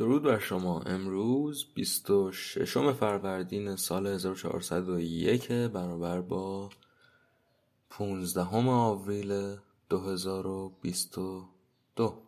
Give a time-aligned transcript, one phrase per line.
[0.00, 0.80] درود بر شما.
[0.80, 6.70] امروز 26 فروردین سال 1401 برابر با
[7.90, 9.56] 15 آوریل
[9.88, 12.22] 2022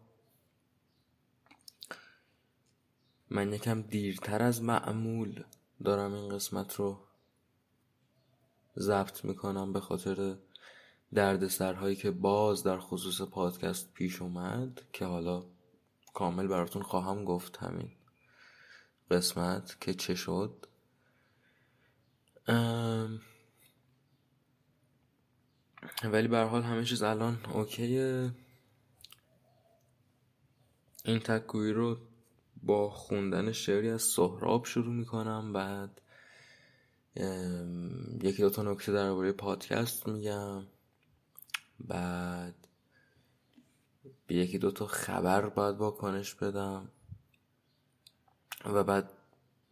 [3.31, 5.45] من یکم دیرتر از معمول
[5.85, 6.99] دارم این قسمت رو
[8.79, 10.37] ضبط می‌کنم به خاطر
[11.15, 15.45] دردسرهایی که باز در خصوص پادکست پیش اومد که حالا
[16.15, 17.93] کامل براتون خواهم گفت همین
[19.11, 20.67] قسمت که چه شد.
[26.05, 28.35] ولی به حال همه چیز الان اوکیه.
[31.05, 31.99] این تکویی رو
[32.63, 35.53] با خوندن شعری از سهراب شروع می‌کنم.
[35.53, 36.01] بعد
[38.23, 40.67] یکی دو تا نکته درباره پادکست میگم.
[41.81, 42.69] بعد
[44.33, 46.89] به یکی دو تا خبر باید واکنش بدم
[48.65, 49.13] و بعد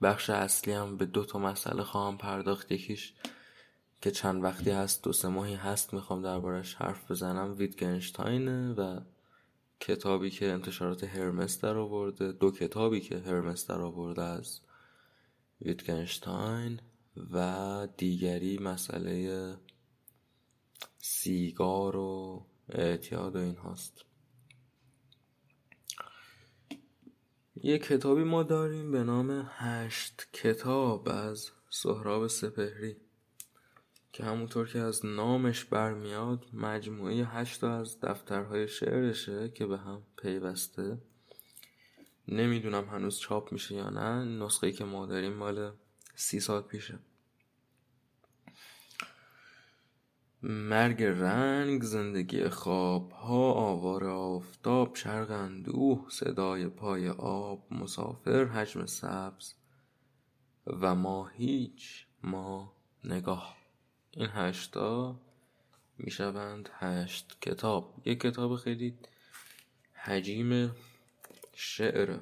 [0.02, 2.72] بخش اصلی هم به دو تا مسئله خواهم پرداخت.
[2.72, 3.14] یکیش
[4.00, 7.54] که چند وقتی هست دو سه ماهی هست می‌خوام دربارش حرف بزنم.
[7.58, 9.00] ویتگنشتاینه و
[9.80, 12.32] کتابی که انتشارات هرمس در آورده.
[12.32, 14.60] دو کتابی که هرمس در آورده از
[15.60, 16.80] ویتگنشتاین
[17.32, 19.56] و دیگری مسئله
[20.98, 24.09] سیگار و اعتیاد و این هاست.
[27.62, 32.96] یه کتابی ما داریم به نام هشت کتاب از سهراب سپهری
[34.12, 40.98] که همونطور که از نامش برمیاد مجموعه هشت از دفترهای شعرشه که به هم پیوسته.
[42.28, 45.72] نمی‌دونم هنوز چاپ میشه یا نه نسخه که ما داریم مال
[46.14, 46.98] سی سال پیشه.
[50.42, 59.54] مرگ رنگ زندگی خواب ها آوار آفتاب شرق اندوه صدای پای آب مسافر حجم سبز
[60.66, 62.72] و ما هیچ ما
[63.04, 63.56] نگاه.
[64.10, 65.20] این هشتا
[65.98, 68.02] می‌شوند هشت کتاب.
[68.04, 68.98] یک کتاب خیلی
[69.92, 70.74] حجیم
[71.54, 72.18] شعر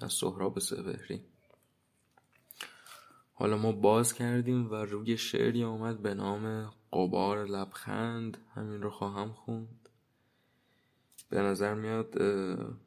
[0.00, 1.24] از سهراب سپهری.
[3.34, 9.32] حالا ما باز کردیم و روی شعری آمد به نام قبار لبخند همین رو خواهم
[9.32, 9.88] خوند.
[11.28, 12.14] به نظر میاد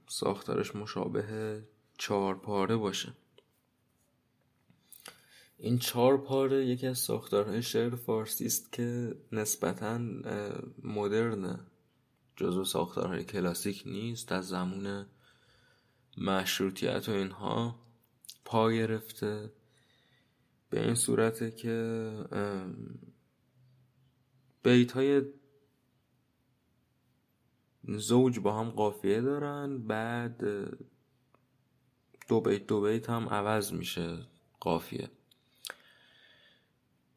[0.08, 1.64] ساختارش مشابه
[1.98, 3.14] چهار پاره باشه.
[5.58, 10.00] این چهار پاره یکی از ساختارهای شعر فارسی است که نسبتا
[10.84, 11.60] مدرنه
[12.36, 15.06] جزو ساختارهای کلاسیک نیست از زمان
[16.18, 17.76] مشروطیت و اینها
[18.46, 19.52] پا گرفته.
[20.70, 22.16] به این صورته که
[24.64, 25.22] بیت های
[27.88, 30.44] زوج با هم قافیه دارن بعد
[32.28, 34.28] دو بیت دو بیت هم عوض میشه
[34.60, 35.10] قافیه.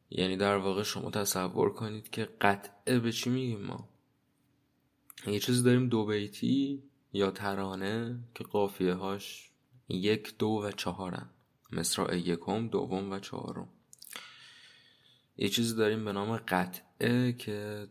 [0.09, 3.89] یعنی در واقع شما تصور کنید که قطعه به چی میگیم ما؟
[5.27, 6.83] یه چیزی داریم دو بیتی
[7.13, 9.51] یا ترانه که قافیه هاش
[9.89, 11.29] یک دو و چهارن.
[11.71, 13.69] مصرع یکم دوم و چهارم.
[15.37, 16.86] یه چیزی داریم به نام قطعه.
[17.37, 17.87] که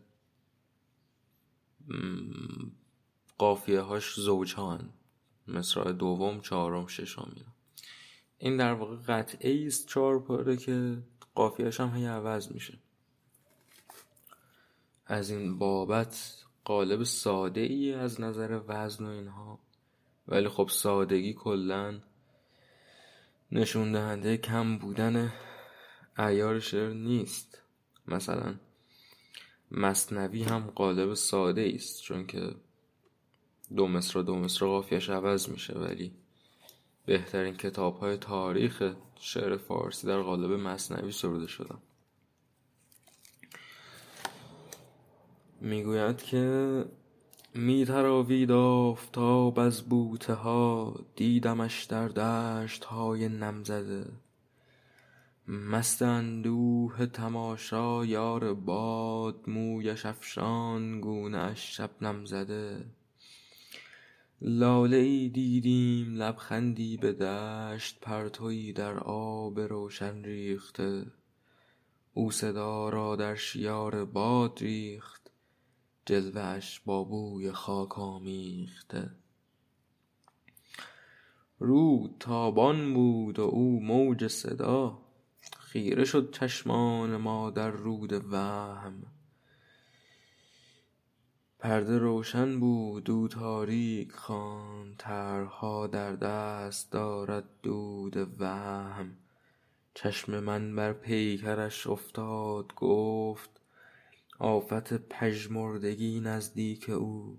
[3.37, 4.89] قافیه هاش زوج هان
[5.47, 7.31] مصرع دوم چهارم ششم
[8.37, 10.97] این در واقع قطعه است چهار پاره که
[11.35, 12.77] قافیهش هم هی عوض میشه.
[15.05, 19.59] از این بابت قالب ساده ای از نظر وزن و اینها.
[20.27, 21.99] ولی خب سادگی کلا
[23.51, 25.33] نشون دهنده کم بودن
[26.17, 27.61] ایار شعر نیست.
[28.07, 28.55] مثلا
[29.71, 32.55] مصنوی هم قالب ساده است چون که
[33.75, 36.11] دو مصر دو مصر قافیش عوض میشه ولی
[37.05, 41.77] بهترین کتاب های تاریخ شعر فارسی در قالب مصنوی سروده شدن.
[45.61, 46.85] می‌گوید که
[47.53, 54.05] می تراوید آفتاب از بوته ها دیدمش در دشت های نمزده.
[55.49, 62.85] مست اندوه تماشا یار باد مویش افشان گونه اش شبنم زده.
[64.41, 71.05] لاله ای دیدیم لبخندی به دشت پرتوی در آب روشن ریخته.
[72.13, 75.31] او صدا را در شیار باد ریخت
[76.05, 79.09] جلوه با بوی خاک آمیخته.
[81.59, 85.06] رود تابان بود و او موج صدا.
[85.67, 89.03] خیره شد چشمان ما در رود وهم.
[91.59, 99.17] پرده روشن بود او تاریک خواند طرحها در دست دارد دود وهم.
[99.93, 103.61] چشم من بر پیکرش افتاد گفت
[104.39, 107.37] آفت پژمردگی نزدیک او.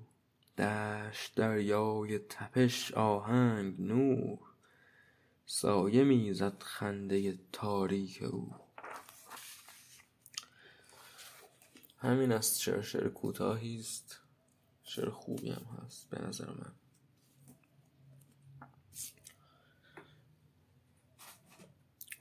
[0.59, 4.48] دشت دریای تپش آهنگ نور.
[5.51, 8.55] سایه می زد خنده تاریک او.
[11.99, 14.21] همین است شعر شعر کوتاهی است.
[14.83, 16.73] شعر خوبی هم هست به نظر من.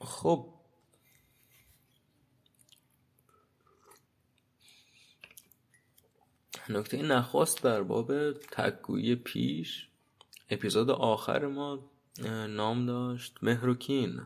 [0.00, 0.54] خب.
[6.68, 9.88] نکته نخواست در باب تکگویی پیش
[10.50, 14.20] اپیزود آخر ما نام داشت مهروکین.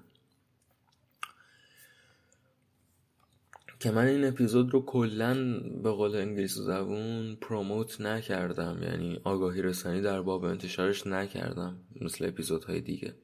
[3.81, 8.83] که من این اپیزود رو کلا به قول انگلیسی زبون پروموت نکردم.
[8.83, 11.77] یعنی آگاهی رسانی در باب انتشارش نکردم.
[12.01, 13.15] مثل اپیزودهای دیگه.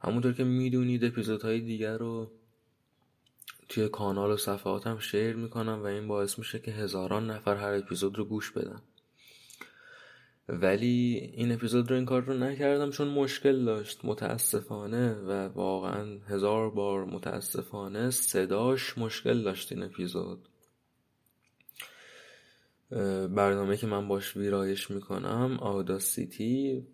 [0.00, 2.30] همونطور که می‌دونید اپیزودهای دیگر رو
[3.68, 8.18] توی کانال و صفحاتم شیر می‌کنم و این باعث میشه که هزاران نفر هر اپیزود
[8.18, 8.82] رو گوش بدن.
[10.48, 14.04] ولی این اپیزود رو این کار رو نکردم چون مشکل داشت.
[14.04, 20.48] متاسفانه و واقعا هزار بار متاسفانه صداش مشکل داشت این اپیزود.
[23.30, 26.86] برنامه که من باش ویرایش می‌کنم آداسیتی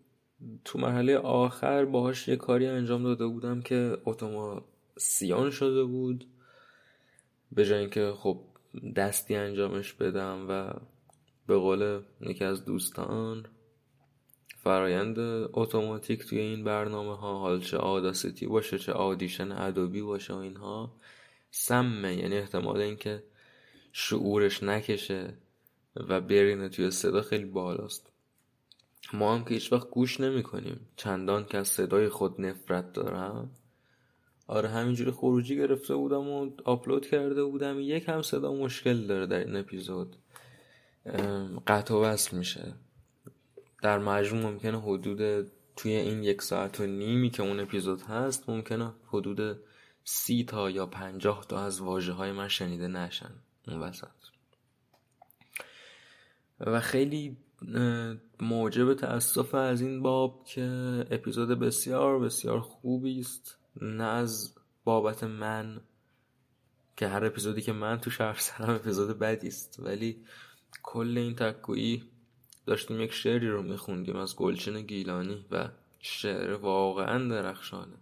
[0.65, 6.27] تو مرحله آخر باهاش یه کاری انجام داده بودم که اتوماسیون شده بود.
[7.53, 8.41] به جای اینکه خب
[8.97, 10.73] دستی انجامش بدم و
[11.51, 13.47] به قول یکی از دوستان
[14.63, 15.19] فرایند
[15.53, 20.93] اتوماتیک توی این برنامه ها حال چه آداسیتی باشه چه آدیشن ادوبی باشه و اینها
[21.51, 22.17] سمه.
[22.17, 23.23] یعنی احتمال اینکه
[23.93, 25.35] شعورش نکشه
[25.97, 28.13] و برینه توی صدا خیلی بالاست.
[29.13, 33.51] ما هم که هیچ وقت گوش نمی کنیم چندان که از صدای خود نفرت دارم.
[34.47, 37.81] آره همینجوری خروجی گرفته بودم و آپلود کرده بودم.
[37.81, 40.17] یک هم صدا مشکل داره در این اپیزود.
[41.67, 42.75] قطع و وصل میشه.
[43.83, 48.93] در مجموع ممکنه حدود توی این یک ساعت و نیمی که اون اپیزود هست ممکنه
[49.07, 49.59] حدود
[50.05, 53.31] سی تا یا پنجاه تا از واجه های من شنیده نشن
[53.69, 54.09] اون وسط.
[56.61, 57.37] و خیلی
[58.41, 60.63] موجب تاسف از این باب که
[61.11, 63.59] اپیزود بسیار بسیار خوبی است.
[63.81, 64.55] نه از
[64.85, 65.81] بابت من
[66.97, 70.25] که هر اپیزودی که من تو حرف زدم اپیزود بدی است ولی
[70.83, 72.05] کل این تکویی
[72.67, 75.69] داشتیم یک شعری رو میخوندیم از گلچین گیلانی و
[75.99, 77.97] شعر واقعا درخشانه.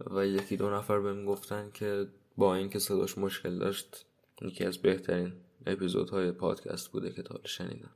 [0.00, 4.06] و یکی دو نفر بهم گفتن که با اینکه صداش مشکل داشت
[4.42, 5.32] یکی از بهترین
[5.66, 7.90] اپیزودهای پادکست بوده که تا شنیدم.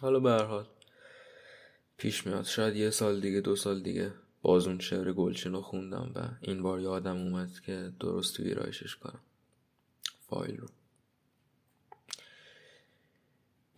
[0.00, 0.66] حالا به هر حال
[1.96, 2.44] پیش میاد.
[2.44, 4.12] شاید یه سال دیگه دو سال دیگه
[4.42, 9.20] باز اون شعر گلچین رو خوندم و این بار یادم اومد که درست ویرایشش کنم.
[10.20, 10.68] فایل رو.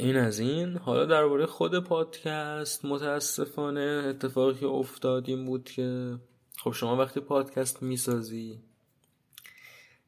[0.01, 0.77] این از این.
[0.77, 6.19] حالا درباره خود پادکست متاسفانه اتفاقی که افتاد این بود که
[6.59, 8.61] خب شما وقتی پادکست می‌سازی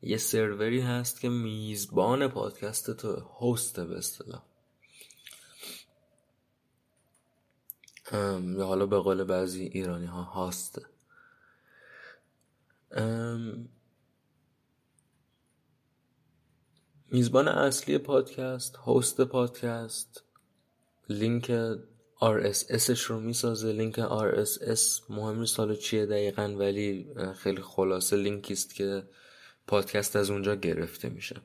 [0.03, 4.43] یه سروری هست که میزبان پادکست تو هست به اصطلاح.
[8.57, 10.81] یا حالا به قول بعضی ایرانی ها هاست
[17.13, 20.25] میزبان اصلی پادکست هست پادکست
[21.09, 21.53] لینک
[22.21, 23.73] RSSش رو می‌سازه.
[23.73, 29.03] لینک RSS مهم نیست حالا چیه دقیقا ولی خیلی خلاصه لینکی است که
[29.67, 31.37] پادکست از اونجا گرفته میشه.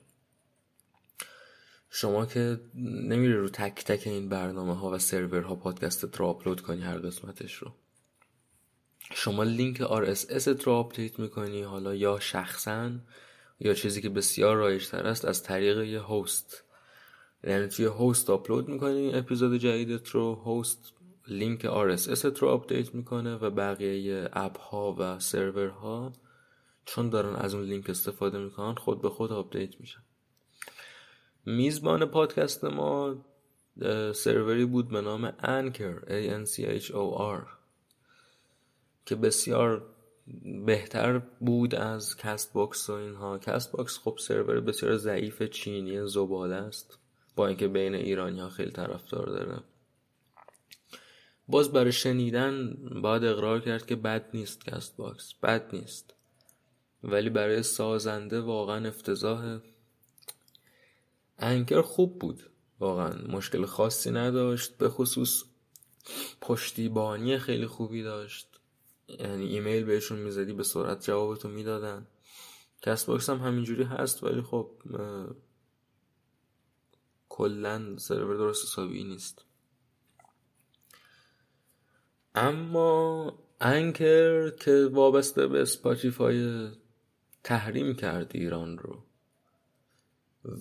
[1.90, 6.82] شما که نمیره رو تک تک این برنامه ها و سرورها پادکست رو آپلود کنی
[6.82, 7.72] هر قسمتش رو.
[9.14, 12.92] شما لینک RSS رو آپدیت می‌کنی حالا یا شخصا
[13.60, 16.64] یا چیزی که بسیار رایجتر است از طریق یه host
[17.44, 20.94] یعنی توی host آپلود می‌کنی اپیزود جدیدت رو host
[21.28, 26.14] لینک RSS رو آپدیت می‌کنه و بقیه اپ ها و سرورها
[26.86, 30.02] چون دارن از اون لینک استفاده می‌کنن خود به خود آپدیت میشن.
[31.46, 33.26] میزبان پادکست ما
[34.14, 37.48] سروری بود به نام Anchor A N C H O R
[39.06, 39.86] که بسیار
[40.66, 43.38] بهتر بود از Castbox و اینها.
[43.38, 46.98] Castbox خب سرور بسیار ضعیف چینی زباله است.
[47.36, 49.60] با اینکه بین ایرانی ها خیلی طرفدار داره.
[51.48, 56.14] باز برای شنیدن باید اقرار کرد که بد نیست Castbox بد نیست.
[57.04, 59.62] ولی برای سازنده واقعا افتضاحه
[61.40, 62.44] Anchor خوب بود.
[62.80, 64.78] واقعا مشکل خاصی نداشت.
[64.78, 65.44] به خصوص
[66.42, 68.57] پشتیبانی خیلی خوبی داشت.
[69.08, 72.08] یعنی ایمیل بهشون می‌زدی به سرعت جوابتو می‌دادن.
[72.82, 74.72] Castbox هم همینجوری هست ولی خب
[77.30, 79.46] کلا سرور درست حسابی نیست.
[82.36, 86.68] اما Anchor که وابسته به Spotify
[87.44, 89.04] تحریم کرد ایران رو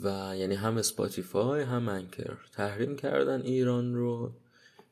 [0.02, 4.34] و یعنی هم Spotify هم Anchor تحریم کردن ایران رو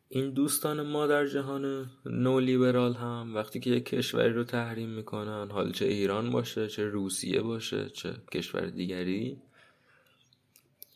[0.09, 5.51] این دوستان ما در جهان نو لیبرال هم وقتی که یک کشوری رو تحریم می‌کنن
[5.51, 9.43] حال چه ایران باشه چه روسیه باشه چه کشور دیگری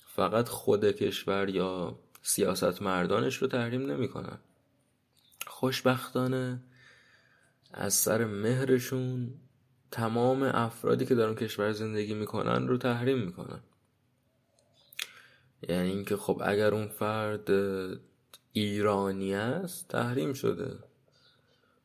[0.07, 4.39] فقط خود کشور یا سیاست مردانش رو تحریم نمی‌کنن.
[5.47, 6.63] خوشبختانه
[7.73, 9.35] از سر مهرشون
[9.91, 13.61] تمام افرادی که در اون کشور زندگی می‌کنن رو تحریم می‌کنن.
[15.69, 17.51] یعنی اینکه خب اگر اون فرد
[18.61, 20.79] ایرانی است تحریم شده.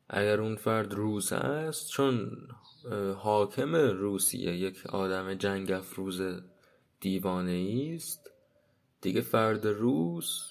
[0.08, 2.48] اگر اون فرد روس است چون
[3.16, 6.22] حاکم روسیه یک آدم جنگ افروز
[7.00, 8.30] دیوانه است.
[9.00, 10.50] دیگه فرد روس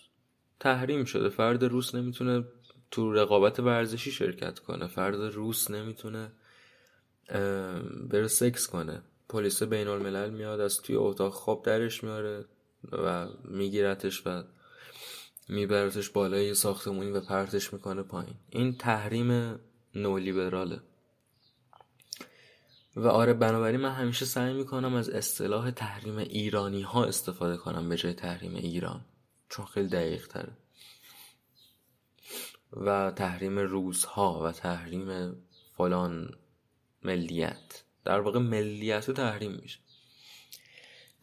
[0.59, 1.29] تحریم شده.
[1.29, 2.45] فرد روس نمی‌تونه
[2.91, 4.87] تو رقابت ورزشی شرکت کنه.
[4.87, 6.31] فرد روس نمی‌تونه
[8.09, 9.01] بره سکس کنه.
[9.29, 12.45] پلیس بین الملل میاد از توی اتاق خواب درش میاره
[12.91, 14.43] و میگیرتش و
[15.49, 18.35] میبرتش بالای ساختمونی و پرتش می‌کنه پایین.
[18.49, 19.59] این تحریم
[19.95, 20.81] نولیبراله.
[22.95, 27.97] و آره بنابراین من همیشه سعی می‌کنم از اصطلاح تحریم ایرانی ها استفاده کنم به
[27.97, 29.05] جای تحریم ایران
[29.49, 30.57] چون خیلی دقیق تره.
[32.71, 35.35] و تحریم روس ها و تحریم
[35.77, 36.35] فلان
[37.03, 37.83] ملیت.
[38.05, 39.79] در واقع ملیت رو تحریم میشه.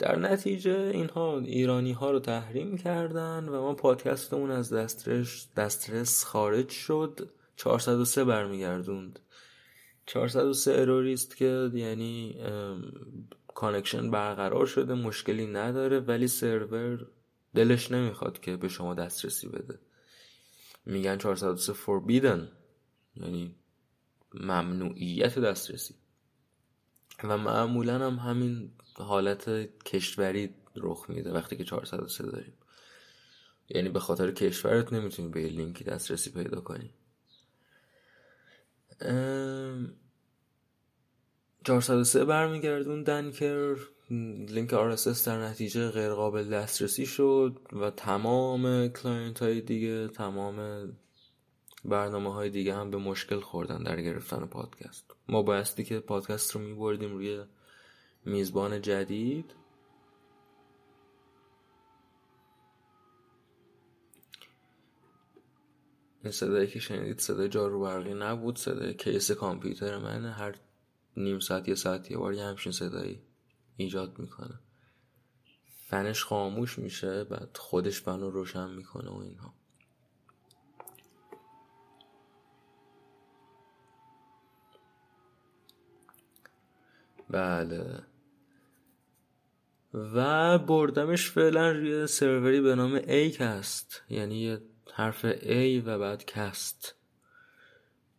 [0.01, 6.69] در نتیجه اینها ایرانی ها رو تحریم کردن و ما پادکستمون از دسترس, دسترس خارج
[6.69, 7.31] شد.
[7.57, 9.19] 403 برمیگردوند.
[10.07, 12.41] 403 error یست که یعنی
[13.55, 17.07] connection برقرار شده مشکلی نداره ولی سرور
[17.55, 19.79] دلش نمی‌خواد که به شما دسترسی بده.
[20.87, 22.41] میگن 403 forbidden
[23.17, 23.55] یعنی
[24.35, 25.95] ممنوعیت دسترسی.
[27.25, 29.51] و معمولا هم همین حالت
[29.85, 32.53] کشوری رخ میده وقتی که 403 داریم.
[33.69, 36.91] یعنی به خاطر کشورت نمی‌تونی به لینکی دسترسی پیدا کنی.
[41.65, 43.77] 403 برمیگردوند Anchor.
[44.49, 50.89] لینک RSS در نتیجه غیر قابل دسترسی شد و تمام client های دیگه تمام
[51.85, 55.15] برنامه های دیگه هم به مشکل خوردن در گرفتن پادکست.
[55.29, 57.45] ما بایستی که پادکست رو میبردیم روی
[58.25, 59.55] میزبان جدید.
[66.23, 70.55] این صدایی که شنیدید صدای جارو برقی نبود صدای کیس کامپیوتر من هر
[71.17, 73.23] نیم ساعت یه ساعت یه بار یه همچین صدایی
[73.77, 74.61] ایجاد می‌کنه.
[75.87, 79.60] فنش خاموش میشه بعد خودش فن رو روشن می‌کنه و اینها.
[87.31, 88.03] بله.
[89.95, 94.59] و بردمش فعلا روی سروری به نام Acast یعنی
[94.95, 96.95] حرف A و بعد کست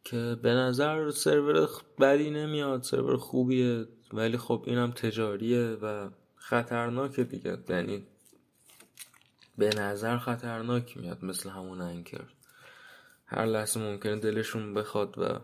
[0.03, 7.57] که به نظر سرور بدی نمیاد سرور خوبیه ولی خب اینم تجاریه و خطرناک دیگه.
[7.69, 8.07] یعنی
[9.57, 12.23] به نظر خطرناک میاد مثل همون انکر
[13.25, 15.39] هر لحظه ممکنه دلشون بخواد و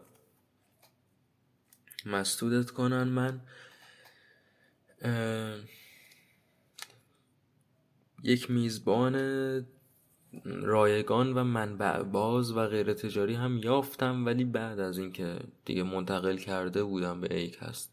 [2.08, 3.42] مسدودت کنن من.
[8.24, 9.16] یک میزبان
[10.46, 16.38] رایگان و منبع باز و غیر تجاری هم یافتم ولی بعد از اینکه دیگه منتقل
[16.38, 17.92] کرده بودم به Acast.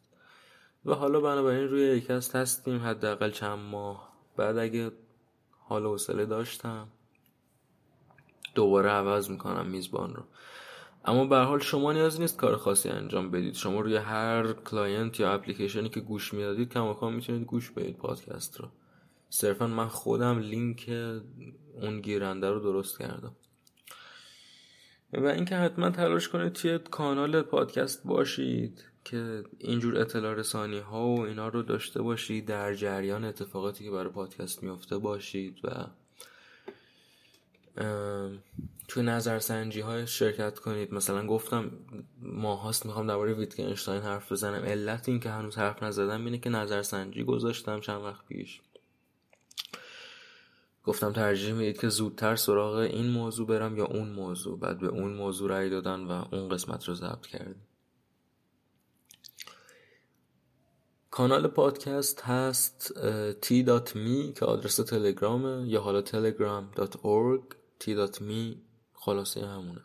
[0.84, 4.12] و حالا بنابراین روی Acast هستیم حداقل چند ماه.
[4.36, 4.92] بعد اگه
[5.50, 6.88] حال حوصله داشتم
[8.54, 10.22] دوباره عوض می‌کنم میزبان رو.
[11.04, 13.54] اما به حال شما نیاز نیست کار خاصی انجام بدید.
[13.54, 18.68] شما روی هر client یا اپلیکیشنی که گوش می‌دادید کماکان می‌تونید گوش بدید پادکست رو.
[19.30, 20.90] صرفا من خودم لینک
[21.80, 23.36] اون گیرنده رو درست کردم.
[25.12, 31.20] و اینکه حتما تلاش کنید توی کانال پادکست باشید که اینجور اطلاع رسانی ها و
[31.20, 35.70] اینا رو داشته باشید در جریان اتفاقاتی که برای پادکست میفته باشید و
[38.94, 40.94] توی نظرسنجی های شرکت کنید.
[40.94, 41.70] مثلا گفتم
[42.22, 44.64] ماهاست می‌خوام درباره ویتگنشتاین حرف بزنم.
[44.64, 48.60] علت این که هنوز حرف نزدم اینه که نظرسنجی گذاشتم چند وقت پیش.
[50.84, 54.58] گفتم ترجیح می‌دید که زودتر سراغ این موضوع برم یا اون موضوع.
[54.58, 57.66] بعد به اون موضوع رأی دادن و اون قسمت رو ضبط کردیم.
[61.10, 62.92] کانال پادکست هست
[63.42, 68.63] t.me که آدرس تلگرامه یا حالا telegram.org t.me
[69.04, 69.84] خلاصه همونه.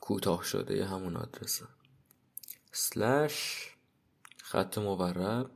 [0.00, 1.66] کوتاه شده همون آدرسه.
[2.72, 3.68] سلش
[4.42, 5.50] خط مورب.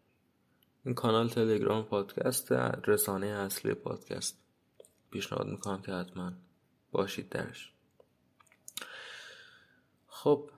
[0.84, 2.52] این کانال تلگرام پادکست
[2.86, 4.38] رسانه اصلی پادکست.
[5.10, 6.32] پیشنهاد می‌کنم که حتما
[6.92, 7.72] باشید درش.
[10.06, 10.50] خب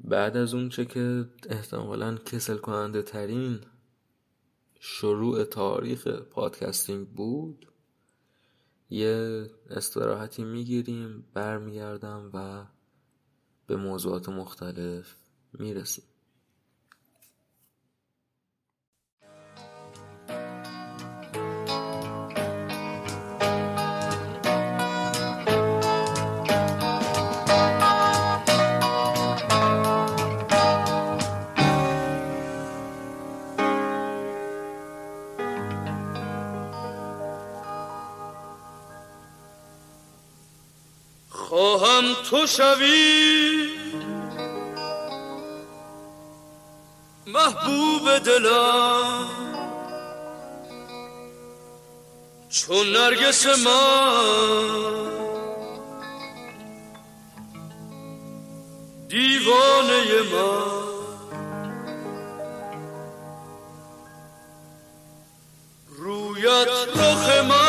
[0.00, 3.60] بعد از اون چه که احتمالا کسل کننده ترین
[4.80, 7.72] شروع تاریخ پادکستینگ بود
[8.90, 12.66] یه استراحتی می‌گیریم برمیگردم و
[13.66, 15.16] به موضوعات مختلف
[15.52, 16.04] می‌رسیم.
[42.34, 43.68] تو شوی.
[47.26, 49.28] محبوب دلم
[52.48, 54.84] چون نرگس من
[59.08, 60.84] دیوانه من
[65.98, 67.63] رویت رخ من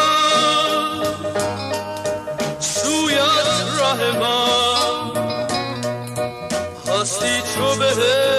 [7.58, 8.35] هستی چو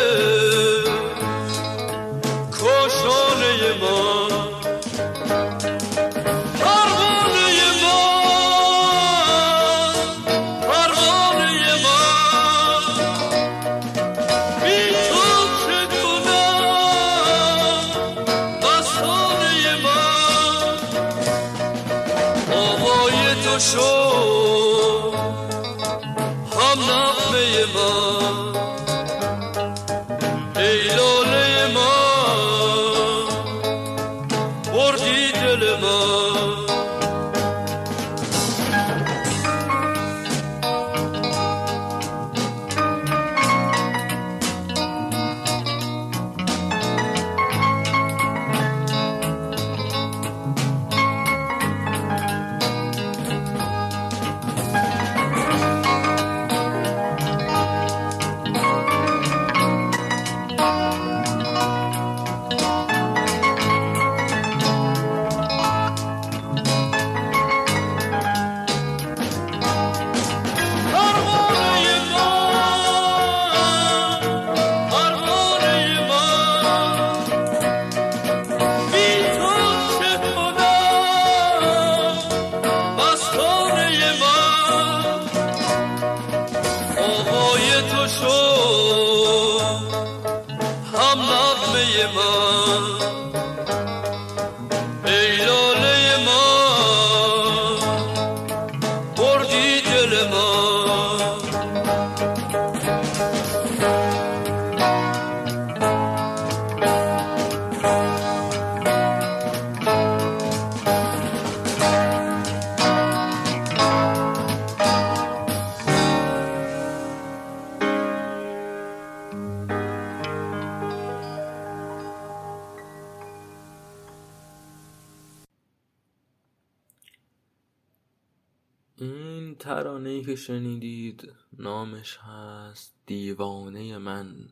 [131.58, 134.48] نامش هست دیوانه من.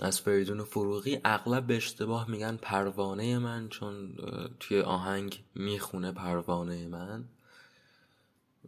[0.00, 4.16] از فریدون فروغی اغلب به اشتباه میگن پروانه من چون
[4.60, 7.24] توی آهنگ می‌خونه پروانه من.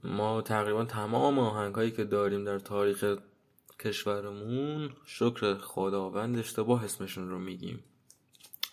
[0.04, 3.16] ما تقریبا تمام آهنگ هایی که داریم در تاریخ
[3.80, 7.84] کشورمون شکر خداوند اشتباه اسمشون رو میگیم.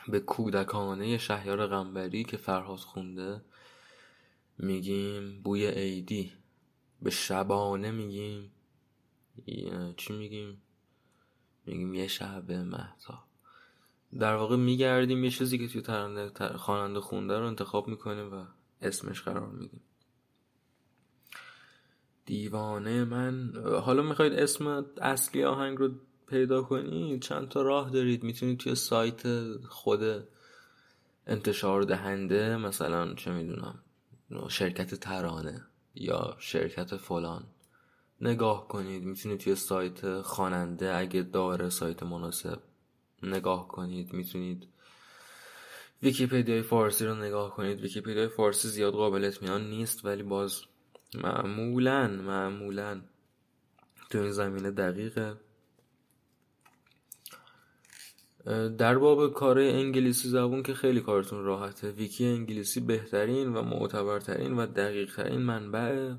[0.08, 3.42] به کودکانه شهیار غنبری که فرهاد خونده
[4.58, 6.32] میگیم بوی عیدی.
[7.04, 8.52] به شبانه میگیم.
[9.98, 10.62] چی میگیم؟
[11.66, 13.24] میگیم یه شب مهتا.
[14.20, 18.46] در واقع میگردیم یه چیزی که توی ترانه خواننده خونده رو انتخاب می‌کنیم و
[18.82, 19.82] اسمش قرار میدیم.
[22.26, 25.90] دیوانه من حالا می‌خواید اسم اصلی آهنگ رو
[26.28, 28.24] پیدا کنید چند تا راه دارید.
[28.24, 30.28] می‌تونید توی سایت خود
[31.28, 33.80] انتشار دهنده مثلا چه می‌دونم
[34.50, 35.66] شرکت ترانه.
[35.96, 37.44] یا شرکت فلان.
[38.22, 42.60] نگاه کنید می‌تونید توی سایت خواننده اگه داره سایت مناسب
[43.24, 44.14] نگاه کنید.
[44.14, 44.68] می‌تونید
[46.04, 47.82] ویکیپدیای فارسی رو نگاه کنید.
[47.82, 50.62] ویکیپدیای فارسی زیاد قابل اطمینان نیست ولی باز
[51.16, 53.02] معمولا معمولا
[54.10, 55.38] تو این زمینه دقیقه.
[58.78, 61.92] در باب کار انگلیسی زبون که خیلی کارتون راحته.
[61.92, 66.14] ویکی انگلیسی بهترین و معتبرترین و دقیقترین منبع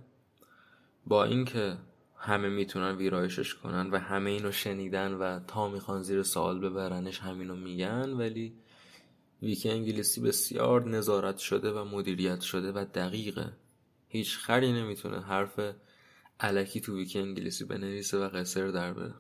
[1.06, 1.76] با اینکه
[2.16, 7.56] همه می‌تونن ویرایشش کنن و همه اینو شنیدن و تا می‌خوان زیر سوال ببرنش همینو
[7.56, 8.52] میگن ولی
[9.42, 13.52] ویکی انگلیسی بسیار نظارت شده و مدیریت شده و دقیقه.
[14.08, 15.60] هیچ خری نمی‌تونه حرف
[16.40, 19.14] علکی تو ویکی انگلیسی بنویسه و قصر در بره.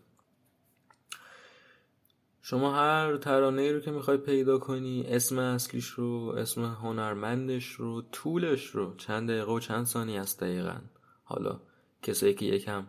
[2.46, 8.02] شما هر ترانه ای رو که می‌خوای پیدا کنی اسم اصلیش رو اسم هنرمندش رو
[8.02, 10.76] طولش رو چند دقیقه و چند ثانیه است دقیقا.
[11.24, 11.60] حالا
[12.02, 12.86] کسایی که یکم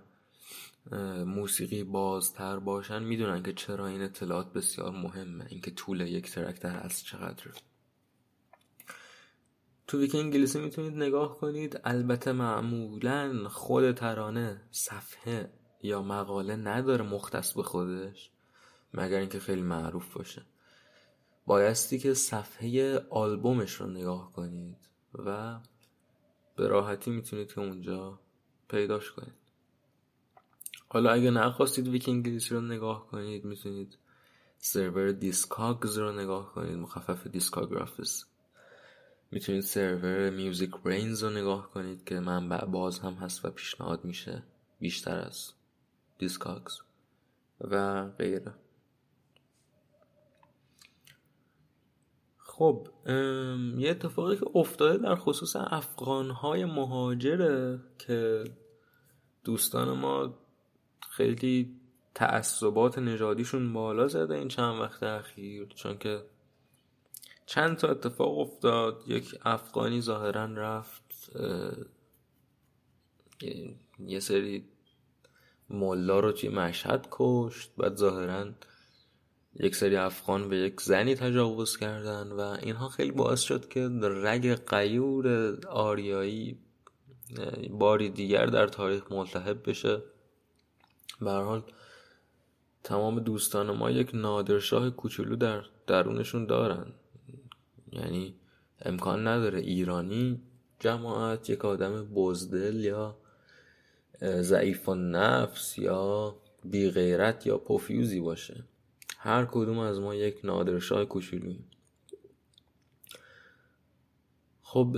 [1.26, 5.46] موسیقی بازتر باشن می‌دونن که چرا این اطلاعات بسیار مهمه.
[5.50, 7.52] اینکه طول یک ترک در اصل چقدره.
[9.88, 11.82] تو ویکی انگلیسی می‌تونید نگاه کنید.
[11.84, 15.52] البته معمولا خود ترانه صفحه
[15.84, 18.32] یا مقاله نداره مختص به خودش.
[18.96, 20.46] مگر اینکه خیلی معروف باشه.
[21.46, 24.78] بایستی که صفحه آلبومش رو نگاه کنید
[25.14, 25.60] و
[26.56, 28.20] به راحتی می‌تونید که اونجا
[28.68, 29.34] پیداش کنید.
[30.90, 33.98] حالا اگه نخواستید ویکی انگلیسی رو نگاه کنید می‌تونید
[34.58, 38.26] سرور Discogs رو نگاه کنید مخفف discographies
[39.32, 44.44] می‌تونید سرور MusicBrainz رو نگاه کنید که منبع باز هم هست و پیشنهاد میشه
[44.80, 45.52] بیشتر از
[46.18, 46.78] دیسکاگز
[47.62, 48.54] و غیره.
[52.58, 52.88] خب
[53.78, 58.44] یه اتفاقی که افتاده در خصوص افغانهای مهاجره که
[59.44, 60.34] دوستان ما
[61.10, 61.76] خیلی
[62.14, 66.26] تعصبات نژادیشون بالا زده این چند وقت اخیر چون که
[67.46, 69.04] چند تا اتفاق افتاد.
[69.08, 71.32] یک افغانی ظاهرا رفت
[74.00, 74.66] یه سری
[75.70, 78.46] ملا رو توی مشهد کشت بعد ظاهرا
[79.60, 84.48] یک سری افغان به یک زنی تجاوز کردن و اینها خیلی باعث شد که رگ
[84.48, 86.58] قیور آریایی
[87.70, 90.02] باری دیگر در تاریخ ملتهب بشه.
[91.22, 91.64] به حال
[92.84, 96.94] تمام دوستان ما یک نادرشاه کوچولو در درونشون دارن.
[97.92, 98.36] یعنی
[98.82, 100.42] امکان نداره ایرانی
[100.80, 103.18] جماعت یک آدم بزدل یا
[104.22, 108.64] ضعیف نفس یا بیغیرت یا پوفیوزی باشه.
[109.26, 111.66] هر کدوم از ما یک نادرشاه کوچولوییم
[114.62, 114.98] خب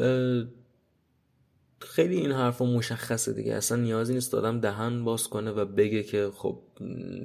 [1.79, 3.53] خیلی این حرفا مشخصه دیگه.
[3.53, 6.59] اصلا نیازی نیست آدم دهن باز کنه و بگه که خب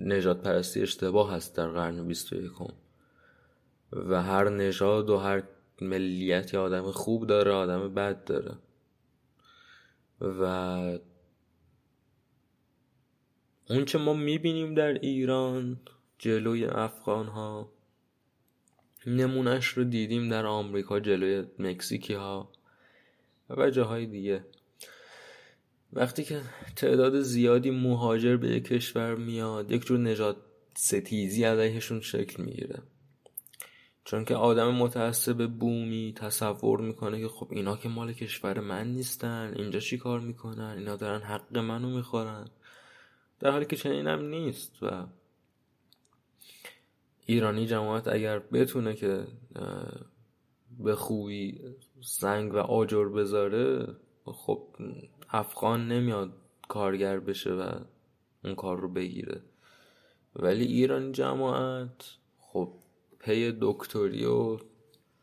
[0.05, 2.51] نجات پرستی اشتباه هست در قرن 21
[3.93, 5.43] و هر نژاد و هر
[5.81, 8.55] ملیت یا آدم خوب داره آدم بد داره.
[10.21, 10.43] و
[13.71, 15.81] اون چه ما می‌بینیم در ایران
[16.23, 17.73] جلوی افغان ها
[19.07, 22.53] نمونش رو دیدیم در آمریکا جلوی مکزیکی ها
[23.51, 24.45] و جاهای دیگه.
[25.93, 26.41] وقتی که
[26.77, 30.37] تعداد زیادی مهاجر به یک کشور میاد یک جور نجات
[30.77, 32.83] ستیزی علیهشون شکل می‌گیره.
[34.05, 39.55] چون که آدم متعصب بومی تصور می‌کنه که خب اینا که مال کشور من نیستن
[39.57, 42.51] اینجا چی کار می‌کنن؟ اینا دارن حق منو می‌خورن.
[43.41, 45.07] در حالی که چنینم نیست و
[47.27, 49.27] ایرانی جماعت اگر بتونه که
[50.79, 51.61] به خوبی
[52.01, 54.69] سنگ و آجر بذاره خب
[55.31, 56.33] افغان نمیاد
[56.69, 57.73] کارگر بشه و
[58.45, 59.43] اون کار رو بگیره.
[60.37, 62.05] ولی ایرانی جماعت
[62.39, 62.73] خب
[63.19, 64.59] پی دکتری و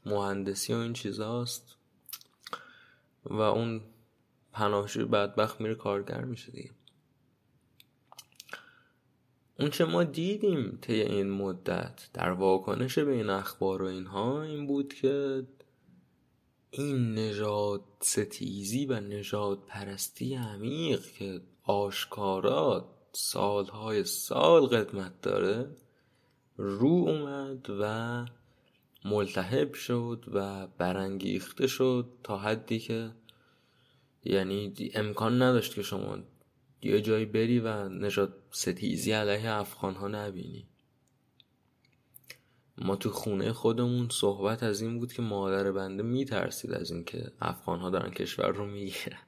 [0.06, 1.76] مهندسی و این چیزاست
[3.26, 3.82] و اون
[4.54, 6.72] پناهجوی بدبخت میره کارگر میشه دیگه.
[9.60, 14.67] اون چه ما دیدیم طی این مدت در واکنش به این اخبار و اینها این
[14.67, 15.43] بود که
[16.72, 25.69] این نژاد ستیزی و نژاد پرستی عمیق که آشکارا سالهای سال قدمت داره
[26.58, 28.26] رو اومد و
[29.06, 33.12] ملتهب شد و برانگیخته شد تا حدی که
[34.24, 36.17] یعنی امکان نداشت که شما
[36.82, 40.68] یه جایی بری و نجات ستیزی علیه افغان ها نبینی.
[42.78, 47.80] ما تو خونه خودمون صحبت از این بود که مادر بنده میترسید از اینکه افغان
[47.80, 49.20] ها دارن کشور رو می‌گیرن.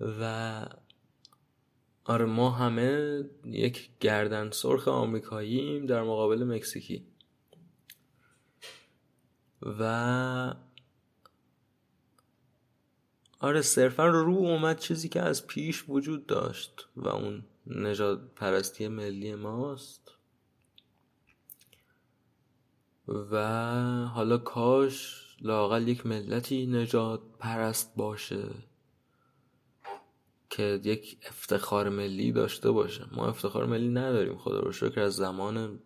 [0.20, 0.66] و
[2.04, 7.06] آره ما همه یک گردن سرخ آمریکاییم در مقابل مکزیکی.
[9.62, 10.54] و
[13.40, 19.34] آره صرفا رو اومد چیزی که از پیش وجود داشت و اون نجات پرستی ملی
[19.34, 20.12] ماست.
[23.08, 23.36] و
[24.06, 28.48] حالا کاش لاقل یک ملتی نجات پرست باشه
[30.50, 33.06] که یک افتخار ملی داشته باشه.
[33.12, 35.80] ما افتخار ملی نداریم خدا رو شکر از زمان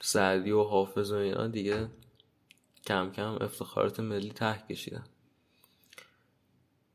[0.00, 1.90] سعدی و حافظ و اینا دیگه.
[2.88, 5.04] کم کم افتخارات ملی ته کشیدن.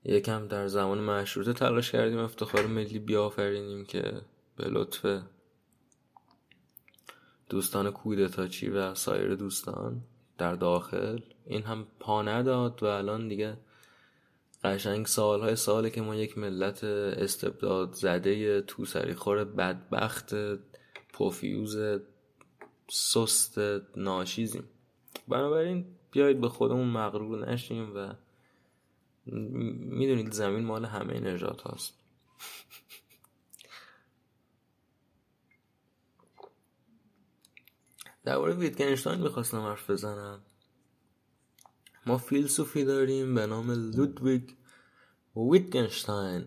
[0.04, 4.22] یکم در زمان مشروطه تلاش کردیم افتخار ملی بیافرینیم که
[4.56, 5.22] به لطف
[7.50, 10.02] دوستان کودتاچی و سایر دوستان
[10.38, 13.58] در داخل این هم پا نداد و الان دیگه
[14.64, 18.86] قشنگ سالهای ساله که ما یک ملت استبداد زده تو
[19.18, 20.36] خور بدبخت
[21.14, 21.78] پوفیوز
[22.90, 23.60] سست
[23.98, 24.70] ناشیزیم.
[25.28, 28.14] بنابراین بیایید به خودمون مغرور نشیم و
[29.26, 31.94] می‌دونید زمین مال همه نجات هاست.
[38.24, 40.42] درباره ویتگنشتاین می‌خواستم حرف بزنم.
[42.06, 44.50] ما فیلسوفی داریم به نام لودویگ
[45.36, 46.46] ویتگنشتاین.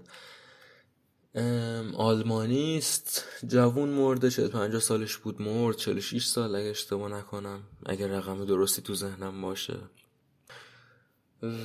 [1.96, 3.24] آلمانی است.
[3.46, 7.62] جوون مرده 45 سالش بود مرد 46 سال اگه اشتباه نکنم.
[7.86, 9.78] اگر رقم درستی تو ذهنم باشه.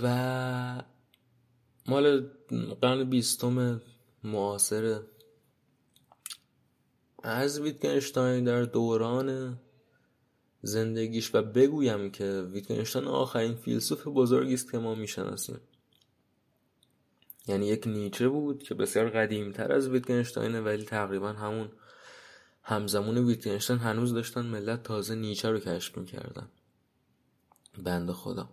[0.03, 0.83] و
[1.87, 2.29] مال
[2.81, 3.81] قرن بیستم
[4.23, 4.99] معاصر.
[7.23, 9.59] از ویتگنشتاین در دوران
[10.61, 15.59] زندگیش و بگویم که ویتگنشتاین آخرین فیلسوف بزرگی است که ما می‌شناسیم.
[17.47, 21.69] یعنی یک نیچه بود که بسیار قدیمتر از ویتگنشتاینه ولی تقریبا همون
[22.63, 26.49] همزمان ویتگنشتاین هنوز داشتن ملت تازه نیچه رو کشف می‌کردن.
[27.83, 28.49] بند خدا.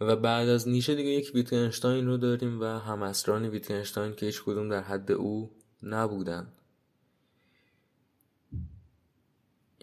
[0.00, 4.68] و بعد از نیچه دیگه یک ویتگنشتاین رو داریم و همسران ویتگنشتاین که هیچ کدوم
[4.68, 5.50] در حد او
[5.82, 6.52] نبودن.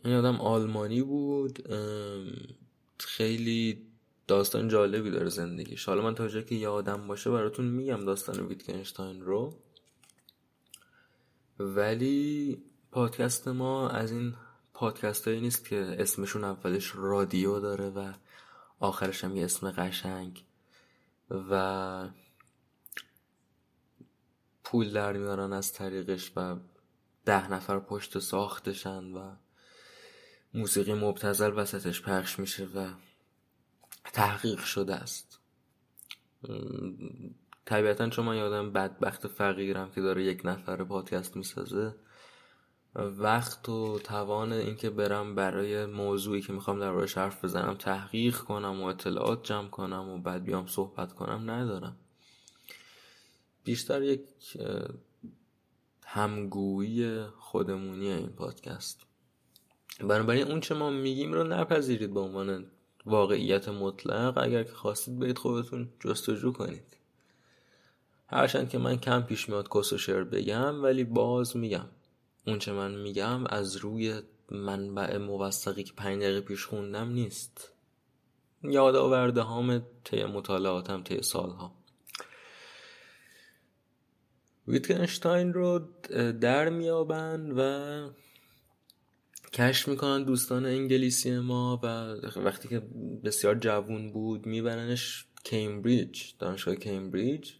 [0.05, 1.67] این آدم آلمانی بود
[2.97, 3.88] خیلی
[4.29, 5.85] داستان جالبی داره زندگیش.
[5.85, 9.53] حالا من تا جایی که یادم باشه براتون میگم داستان ویتکنشتاین رو.
[11.59, 14.35] ولی پادکست ما از این
[14.73, 18.13] پادکست هایی نیست که اسمشون اولش رادیو داره و
[18.79, 20.43] آخرش هم یه اسم قشنگ
[21.29, 22.09] و
[24.63, 26.55] پول در میارن از طریقش و
[27.25, 29.35] ده نفر پشت ساختشن و
[30.53, 32.89] موسیقی مبتزل وسطش پخش میشه و
[34.03, 35.39] تحقیق شده است.
[37.65, 41.95] طبیعتا چون من یادم بدبخت فقیرم که داره یک نفر پادکست می‌سازه
[42.95, 48.81] وقت و توان اینکه برم برای موضوعی که می‌خوام در روش حرف بزنم تحقیق کنم
[48.81, 51.97] و اطلاعات جمع کنم و بعد بیام صحبت کنم ندارم.
[53.63, 54.21] بیشتر یک
[56.05, 59.01] همگویی خودمونی این پادکست.
[59.99, 62.65] بنابراین اون چه ما میگیم رو نپذیرید به عنوان
[63.09, 66.97] واقعیت مطلق اگر که خواستید برید خودتون جستجو کنید.
[68.27, 71.85] هرچند که من کم پیش میاد کس و شعر بگم ولی باز میگم.
[72.47, 77.71] اون چه من میگم از روی منبع موثقی که پنج دقیقه پیش خوندم نیست.
[78.63, 79.85] یاد آورده هام
[80.33, 81.71] مطالعاتم طی سالها.
[84.67, 85.79] ویتگنشتاین رو
[86.41, 88.09] در میابند و
[89.53, 91.87] کشف می‌کنن دوستان انگلیسی ما و
[92.39, 92.79] وقتی که
[93.23, 97.51] بسیار جوون بود میبرنش کمبریج دانشگاه کمبریج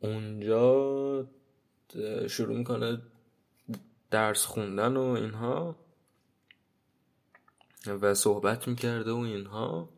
[0.00, 1.28] اونجا
[2.28, 3.02] شروع می‌کنه
[4.10, 5.76] درس خوندن و اینها
[7.86, 9.88] و صحبت می‌کرده و اینها.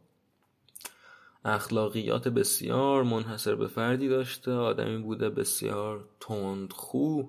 [1.45, 7.23] اخلاقیات بسیار منحصر به فردی داشته آدمی بوده بسیار تندخو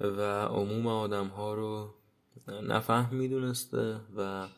[0.00, 1.94] و عموم آدم ها رو
[2.48, 4.48] نفهم می‌دونسته و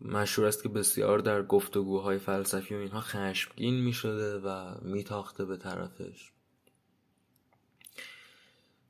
[0.00, 5.56] مشهور است که بسیار در گفتگوهای فلسفی و اینها خشمگین می شده و میتاخته به
[5.56, 6.30] طرفش.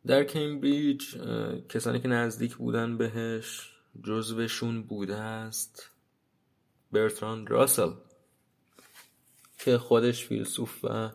[0.07, 1.16] در کمبریج
[1.68, 3.70] کسانی که نزدیک بودن بهش
[4.05, 5.90] جزوشون بوده است
[6.92, 7.90] برتراند راسل
[9.59, 11.11] که خودش فیلسوف و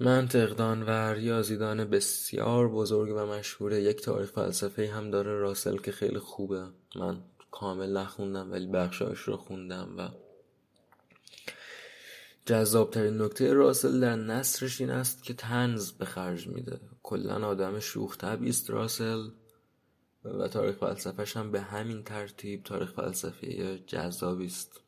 [0.00, 6.18] منطقدان و ریاضیدان بسیار بزرگ و مشهوره یک تاریخ فلسفه هم داره راسل که خیلی
[6.18, 6.66] خوبه.
[6.96, 10.08] من کامل نخوندم ولی بخشایش رو خوندم و
[12.46, 16.80] جذابترین نکته راسل در نصرش این است که تنز به خرج میده.
[17.02, 19.28] کلا آدم شوخ است راسل
[20.24, 24.83] و تاریخ فلسفهش هم به همین ترتیب تاریخ فلسفه جذابی است.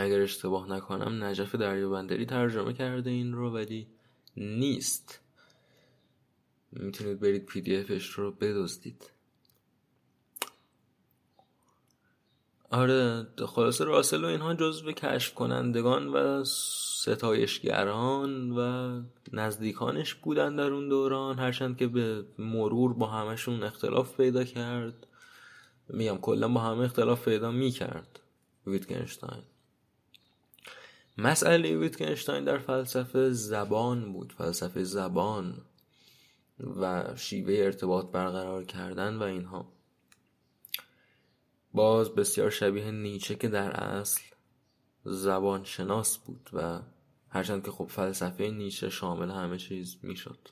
[0.00, 3.86] اگر اشتباه نکنم نجف دریابندری ترجمه کرده این رو ولی
[4.36, 5.20] نیست.
[6.72, 9.10] می‌تونید برید پی دی افش رو بدزدید.
[12.70, 19.00] آره خلاصه راسل و اینها جزو کشف کنندگان و ستایشگران و
[19.32, 25.06] نزدیکانش بودن در اون دوران هرچند که به مرور با همشون اختلاف پیدا کرد.
[25.88, 28.20] میگم کلا با همه اختلاف پیدا می‌کرد
[28.66, 29.42] ویتگنشتاین.
[31.20, 35.62] مسئله ویتگنشتاین در فلسفه زبان بود فلسفه زبان
[36.76, 39.72] و شیوه ارتباط برقرار کردن و اینها.
[41.74, 44.20] باز بسیار شبیه نیچه که در اصل
[45.04, 46.80] زبان شناس بود و
[47.28, 50.48] هرچند که خب فلسفه نیچه شامل همه چیز می‌شد.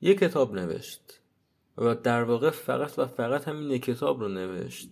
[0.00, 1.23] یک کتاب نوشت.
[1.78, 4.88] و در واقع فقط و فقط همین کتاب رو نوشت.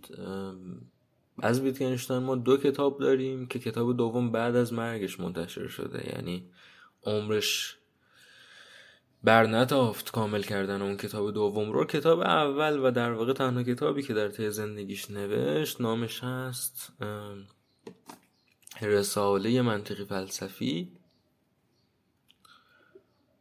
[1.38, 6.12] از ویتگنشتاین ما دو کتاب داریم که کتاب دوم بعد از مرگش منتشر شده.
[6.14, 6.50] یعنی
[7.04, 7.78] عمرش
[9.24, 11.84] بر نتافت کامل کردن اون کتاب دوم رو.
[11.84, 16.92] کتاب اول و در واقع تنها کتابی که در طی زندگیش نوشت نامش هست
[18.82, 20.92] رساله منطقی فلسفی.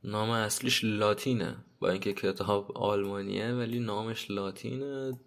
[0.03, 1.55] نام اصلیش لاتینه.
[1.79, 5.19] با اینکه کتاب آلمانیه ولی نامش لاتینه.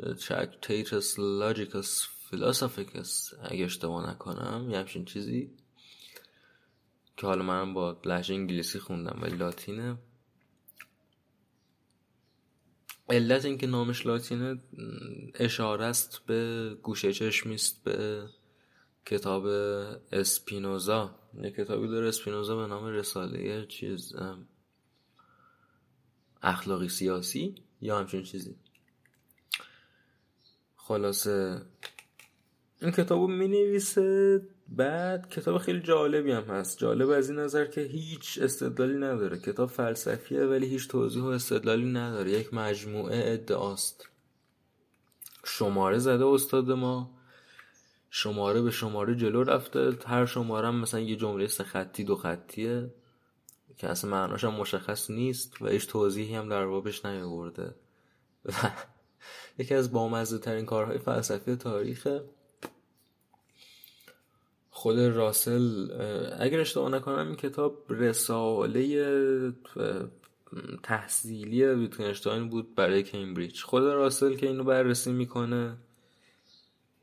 [0.00, 1.08] Tractatus
[1.40, 1.90] Logicus
[2.30, 5.50] Philosophicus اگه اشتباه نکنم یه همچین چیزی
[7.16, 9.98] که حالا منم با لحجه انگلیسی خوندم ولی لاتینه.
[13.10, 14.60] علت اینکه نامش لاتینه
[15.34, 18.28] اشاره است به گوشه چشمیست به
[19.08, 19.46] کتاب
[20.12, 21.14] اسپینوزا.
[21.42, 24.16] یه کتابی داره اسپینوزا به نام رساله چیز
[26.42, 28.56] اخلاقی سیاسی یا همچین چیزی.
[30.76, 31.62] خلاصه
[32.82, 36.78] این کتابو می نویسه بعد کتاب خیلی جالبی هم هست.
[36.78, 39.38] جالب از این نظر که هیچ استدلالی نداره.
[39.38, 42.30] کتاب فلسفیه ولی هیچ توضیح و استدلالی نداره.
[42.30, 44.08] یک مجموعه ادعاست.
[45.44, 47.17] شماره زده استاد ما.
[48.10, 49.98] شماره به شماره جلو رفته.
[50.06, 52.90] هر شماره هم مثلا یه جمله سه خطی دو خطیه
[53.76, 57.74] که اصلا معناش هم مشخص نیست و هیچ توضیحی هم در بابش نیاورده.
[59.58, 62.24] یکی از بامزه ترین کارهای فلسفی تاریخه
[64.70, 65.88] خود راسل
[66.38, 69.52] اگر اشتباه نکنم این کتاب رساله
[70.82, 73.62] تحصیلی ویتگنشتاین بود برای کمبریج.
[73.62, 75.76] خود راسل که اینو بررسی می‌کنه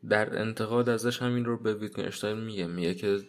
[0.09, 2.67] در انتقاد ازش همین رو به ویتگنشتاین میگه.
[2.67, 3.23] میگه که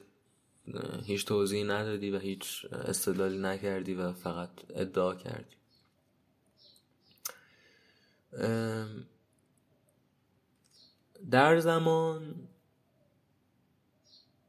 [1.04, 5.56] هیچ توضیحی ندادی و هیچ استدلالی نکردی و فقط ادعا کردی.
[11.30, 12.48] در زمان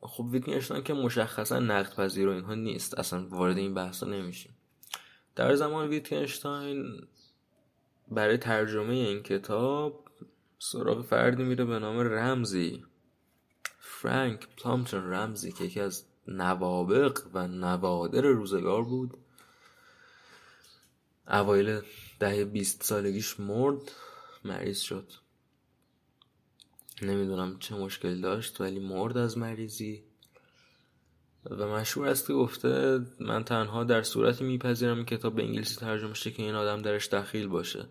[0.01, 2.99] خب ویتگنشتاین که مشخصا نقد پذیر و اینها نیست.
[2.99, 4.55] اصلا وارد این بحثا نمیشیم.
[5.35, 7.07] در زمان ویتگنشتاین
[8.07, 10.06] برای ترجمه این کتاب
[10.59, 12.85] سراغ فردی میره به نام رمزی.
[13.79, 19.17] فرانک پلامتون رمزی که یکی از نوابق و نوادر روزگار بود.
[21.27, 21.81] اوایل
[22.19, 23.91] ده بیست سالگیش مرد
[24.45, 25.11] مریض شد.
[27.01, 30.03] نمی‌دونم چه مشکلی داشت ولی مرد از مریضی.
[31.45, 36.31] و مشهور است که گفته من تنها در صورتی میپذیرم کتاب به انگلیسی ترجمه شه
[36.31, 37.89] که این آدم درش دخیل باشه.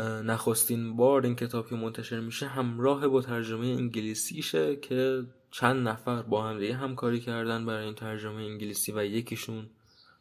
[0.00, 6.48] نخستین بار این کتاب که منتشر میشه همراه با ترجمه انگلیسیشه که چند نفر با
[6.48, 9.66] هم دیگه همکاری کردن برای این ترجمه انگلیسی و یکیشون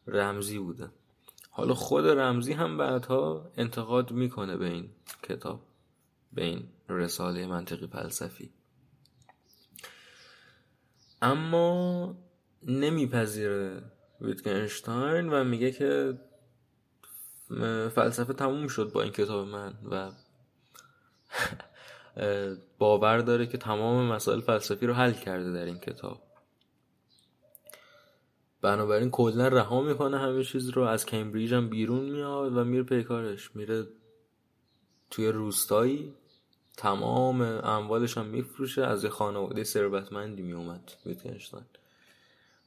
[0.07, 0.89] رمزی بوده.
[1.49, 4.89] حالا خود رمزی هم بعدها انتقاد می‌کنه به این
[5.23, 5.61] کتاب
[6.33, 8.49] به این رساله منطقی فلسفی.
[11.21, 12.15] اما
[12.67, 13.83] نمیپذیره
[14.21, 16.19] ویتگنشتاین و میگه که
[17.89, 20.11] فلسفه تموم شد با این کتاب من و
[22.79, 26.21] باور داره که تمام مسائل فلسفی رو حل کرده در این کتاب.
[28.61, 33.55] بنابراین کلا رها می‌کنه همه چیز رو از کمبریج هم بیرون میاد و میره پیکارش
[33.55, 33.87] میره
[35.09, 36.13] توی روستایی
[36.77, 41.65] تمام اموالش هم میفروشه از یه خانواده ثروتمندی میومد ویتگنشتاین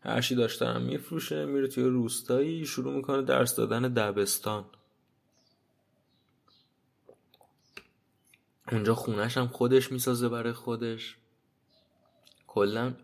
[0.07, 4.65] هرچی داشته هم میفروشه میره توی روستایی شروع می‌کنه درس دادن دبستان.
[8.73, 11.17] اونجا خونش هم خودش می‌سازه برای خودش.
[12.47, 12.95] کلا.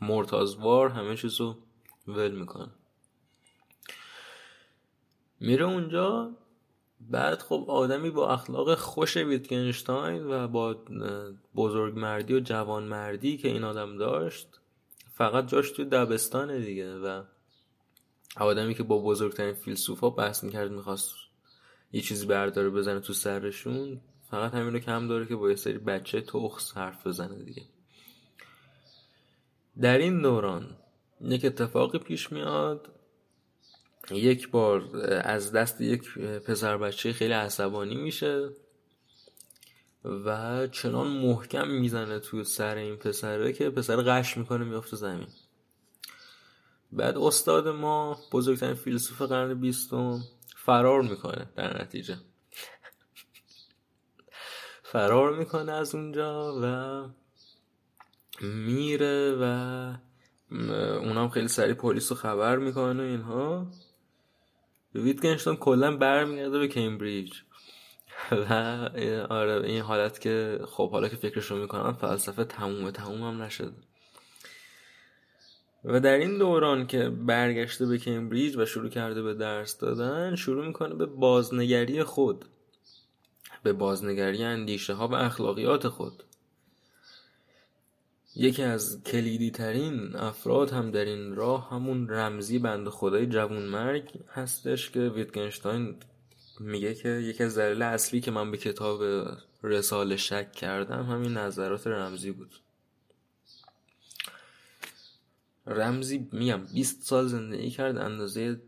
[0.00, 1.62] مرتازوار همه چیزو
[2.06, 2.70] ول می‌کنه.
[5.40, 6.36] میره اونجا
[7.00, 10.76] بعد خب آدمی با اخلاق خوش ویتگنشتاین و با
[11.56, 14.60] بزرگ مردی و جوان مردی که این آدم داشت
[15.14, 17.22] فقط جاش توی دبستانه دیگه و
[18.36, 21.14] آدمی که با بزرگترین فیلسوفا بحث می‌کرد می‌خواست
[21.92, 25.78] یه چیزی برداره بزنه تو سرشون فقط همین رو کم داره که با یه سری
[25.78, 27.62] بچه تخص حرف بزنه دیگه.
[29.80, 30.76] در این دوران
[31.20, 32.99] یک اتفاقی پیش میاد
[34.10, 38.50] یک بار از دست یک پسر بچه خیلی عصبانی میشه
[40.04, 45.28] و چنان محکم می‌زنه توی سر این پسره که پسر قش می‌کنه میافته زمین.
[46.92, 50.20] بعد استاد ما بزرگترین فیلسوف قرن بیستم
[50.56, 52.16] فرار می‌کنه در نتیجه.
[54.82, 57.08] فرار می‌کنه از اونجا و
[58.44, 59.44] میره و
[60.98, 63.70] اونام خیلی سریع پلیس رو خبر می‌کنه اینها.
[64.94, 67.32] ویتگنشتون کلا برمیگرده به کمبریج.
[68.50, 68.52] و
[69.30, 73.72] آره این حالت که خب حالا که فکرشو می‌کنم فلسفه تموم تموم هم نشده.
[75.84, 80.66] و در این دوران که برگشته به کمبریج و شروع کرده به درس دادن شروع
[80.66, 82.44] می‌کنه به بازنگری خود.
[83.62, 86.24] به بازنگری اندیشه ها و اخلاقیات خود.
[88.40, 94.12] یکی از کلیدی ترین افراد هم در این راه همون رمزی بند خدای جوون مرگ
[94.32, 95.96] هستش که ویتگنشتاین
[96.60, 99.02] میگه که یکی از دلیل اصلی که من به کتاب
[99.62, 102.60] رساله شک کردم همین نظرات رمزی بود.
[105.66, 108.60] رمزی میگم 20 سال زندگی کرد اندازه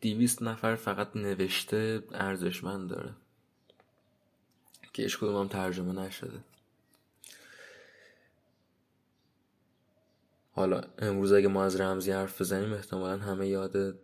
[0.00, 3.14] 200 نفر فقط نوشته ارزشمند داره.
[4.92, 6.49] که هیچ هم ترجمه نشده.
[10.60, 13.98] حالا امروز اگه ما از رمزی حرف بزنیم احتمالا همه یاد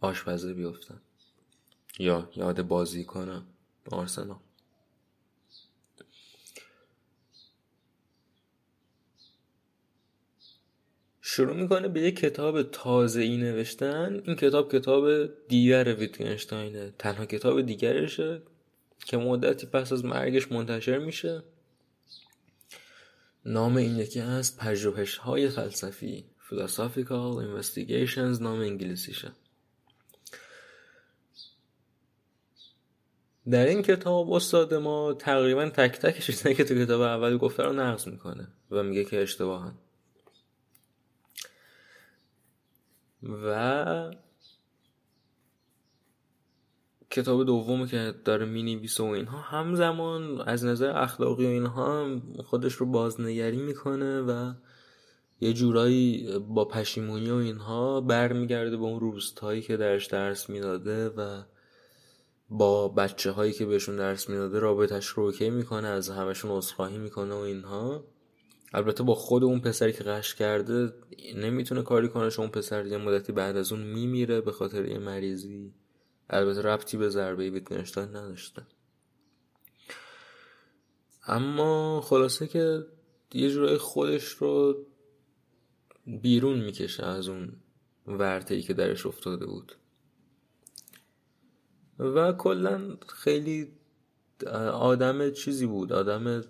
[0.00, 1.00] آشپزه بیفتن.
[1.98, 3.46] یا یاد بازی کنم
[3.90, 4.38] آرسنال.
[11.20, 14.22] شروع می‌کنه به یک کتاب تازه ای نوشتن.
[14.24, 16.94] این کتاب کتاب دیگر ویتگنشتاینه.
[16.98, 18.42] تنها کتاب دیگرشه
[19.06, 21.42] که مدتی پس از مرگش منتشر میشه.
[23.44, 29.32] نام این یکی از پژوهش های فلسفی Philosophical Investigations نام انگلیسیشه
[33.50, 37.72] در این کتاب استاد ما تقریبا تک تک چیزایی که تو کتاب اول گفته رو
[37.72, 39.74] نقض می‌کنه و میگه که اشتباهن
[43.22, 44.10] و
[47.10, 52.74] کتاب دومی که داره می و اینها همزمان از نظر اخلاقی و اینها هم خودش
[52.74, 54.52] رو بازنگری می‌کنه و
[55.40, 61.42] یه جورایی با پشیمونی و اینها برمیگرده به اون روستایی که درش درس می‌داده و
[62.50, 67.34] با بچه هایی که بهشون درس می‌داده رابطش رو اوکی می‌کنه از همشون اصخاهی می‌کنه
[67.34, 68.04] و اینها.
[68.74, 70.92] البته با خود اون پسری که قش کرده
[71.36, 75.72] نمی‌تونه کاری کنه چون پسر یه مدتی بعد از اون میمیره به خاطر یه مریضی.
[76.30, 78.62] البته ربطی به ضربه ویتگنشتاین نداشته
[81.26, 82.86] اما خلاصه که
[83.32, 84.86] یه جورای خودش رو
[86.06, 87.52] بیرون می‌کشه از اون
[88.06, 89.72] ورته که درش افتاده بود.
[91.98, 93.72] و کلا خیلی
[94.72, 96.42] آدم چیزی بود آدم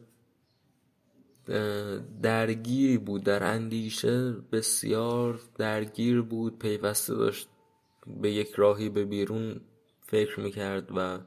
[2.22, 7.49] درگیری بود در اندیشه بسیار درگیر بود پیوسته داشت
[8.22, 9.61] به یک راهی به بیرون
[10.11, 11.18] فکر می‌کرد و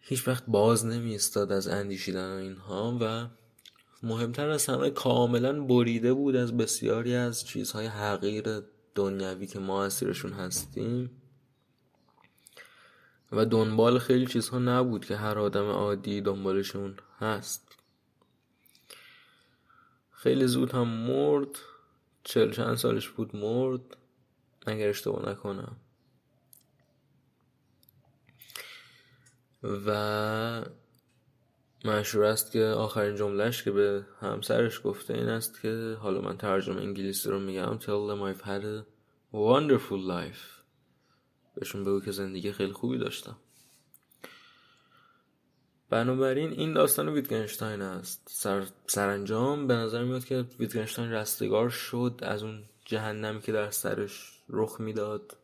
[0.00, 3.28] هیچ وقت باز نمی استاد از اندیشیدن اینها و
[4.02, 8.62] مهمتر از همه کاملا بریده بود از بسیاری از چیزهای حقیر
[8.94, 11.10] دنیوی که ما اسیرشون هستیم
[13.32, 17.76] و دنبال خیلی چیزها نبود که هر آدم عادی دنبالشون هست.
[20.10, 21.58] خیلی زود هم مرد
[22.24, 23.96] چل چند سالش بود مرد
[24.66, 25.76] اگر اشتباه نکنم.
[29.62, 30.64] و
[31.84, 36.80] مشهور است که آخرین جملهش که به همسرش گفته این است که حالا من ترجمه
[36.80, 38.84] انگلیسی رو میگم Tell them I've had a
[39.32, 40.58] wonderful life.
[41.54, 43.36] بهشون بگو که زندگی خیلی خوبی داشتم.
[45.90, 48.28] بنابراین این داستان ویتگنشتاین است.
[48.30, 54.42] سر، سرانجام به نظر میاد که ویتگنشتاین رستگار شد از اون جهنمی که در سرش
[54.48, 55.36] رخ می‌داد.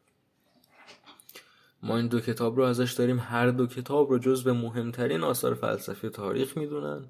[1.84, 3.18] ما این دو کتاب رو ازش داریم.
[3.18, 7.04] هر دو کتاب رو جز به مهمترین آثار فلسفی تاریخ می‌دونن.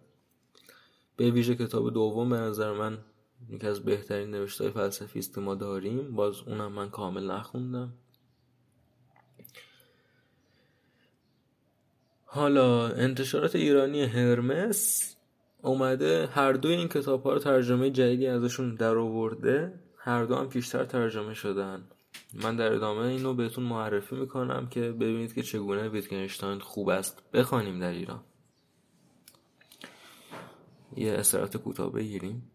[1.17, 2.99] به ویژه کتاب دوم به نظر من
[3.49, 6.15] یکی از بهترین نوشته فلسفی است که ما داریم.
[6.15, 7.93] باز اونم من کامل نخوندم.
[12.25, 15.17] حالا انتشارات ایرانی هرمس
[15.63, 20.49] اومده هر دوی این کتاب ها رو ترجمه جدیدی ازشون در آورده هر دو هم
[20.49, 21.89] پیشتر ترجمه شدن.
[22.43, 27.23] من در ادامه اینو بهتون معرفی می‌کنم که ببینید که چگونه ویتگنشتاین خوب است.
[27.33, 28.21] بخوانیم در ایران.
[30.97, 32.51] یه استراحت کوتاه بگیریم.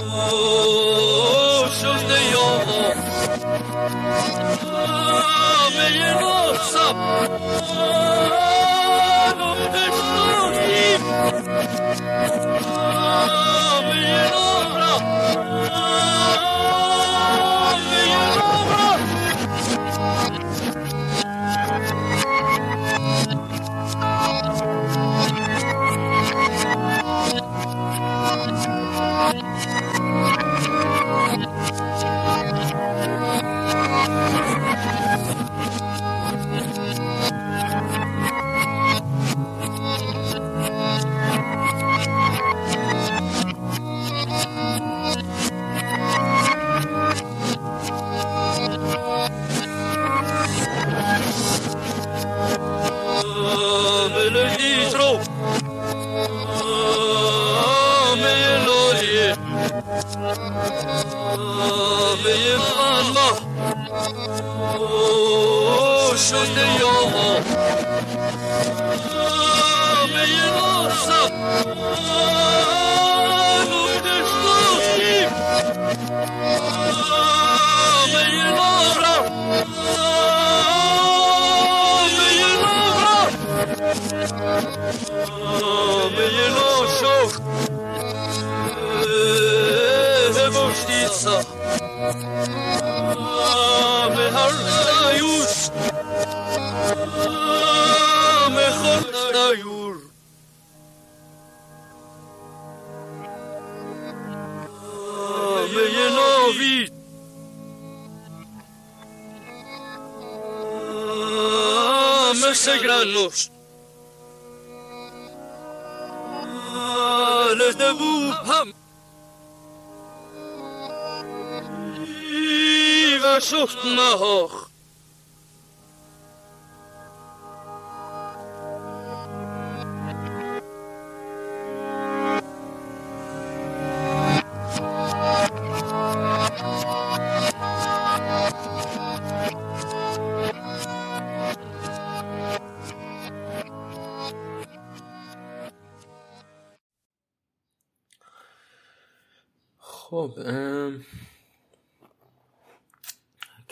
[0.00, 0.38] Oh,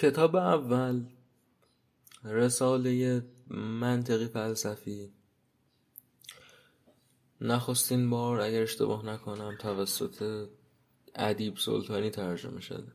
[0.06, 1.04] کتاب اول
[2.24, 5.12] رساله منطقی فلسفی.
[7.40, 10.48] نخستین بار اگر اشتباه نکنم توسط
[11.14, 12.92] ادیب سلطانی ترجمه شده.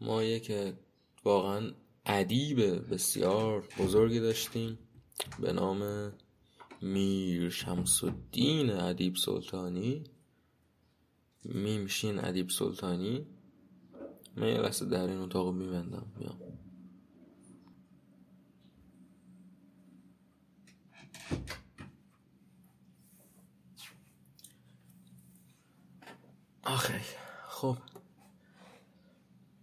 [0.00, 0.74] ما یک
[1.24, 1.72] واقعا
[2.06, 4.78] ادیب بسیار بزرگی داشتیم
[5.40, 6.12] به نام
[6.82, 10.04] میر شمس الدین ادیب سلطانی
[11.44, 13.26] میمشین ادیب سلطانی.
[14.36, 16.06] من یه لحظه در این اتاق رو میبندم.
[16.18, 16.36] میام.
[26.64, 26.92] آخی
[27.48, 27.76] خب.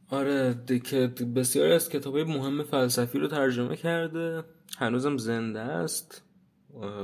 [0.09, 4.43] آره که بسیاری از کتاب های مهم فلسفی رو ترجمه کرده.
[4.78, 6.22] هنوزم زنده است.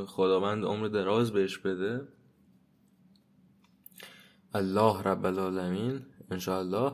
[0.07, 2.07] خداوند عمر دراز بهش بده.
[4.53, 6.91] الله رب العالمین انشاءالله.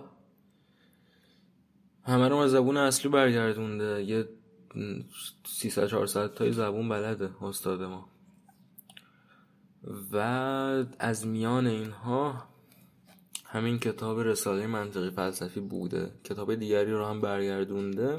[2.03, 4.03] همه رو زبون اصلی برگردونده.
[4.03, 4.29] یه
[5.45, 8.09] 300 400 تای زبون بلده استاد ما.
[10.11, 10.17] و
[10.99, 12.43] از میان اینها
[13.45, 16.11] همین کتاب رساله منطقی فلسفی بوده.
[16.23, 18.17] کتاب دیگری رو هم برگردونده.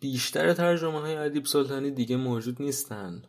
[0.00, 3.22] بیشتر ترجمه های ادیب سلطانی دیگه موجود نیستن.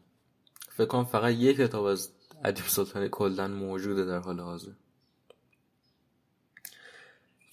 [0.69, 2.11] فکر کنم فقط یک کتاب از
[2.43, 4.71] ادیب سلطانی کلا موجوده در حال حاضر.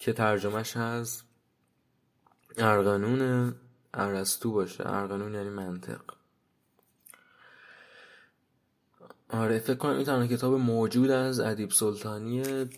[0.05, 1.21] که ترجمهش از
[2.57, 3.55] ارغنون
[3.93, 4.87] ارسطو باشه.
[4.87, 6.01] ارغنون یعنی منطق.
[9.29, 12.69] آره فکر کنم این تنها کتاب موجود از ادیب سلطانی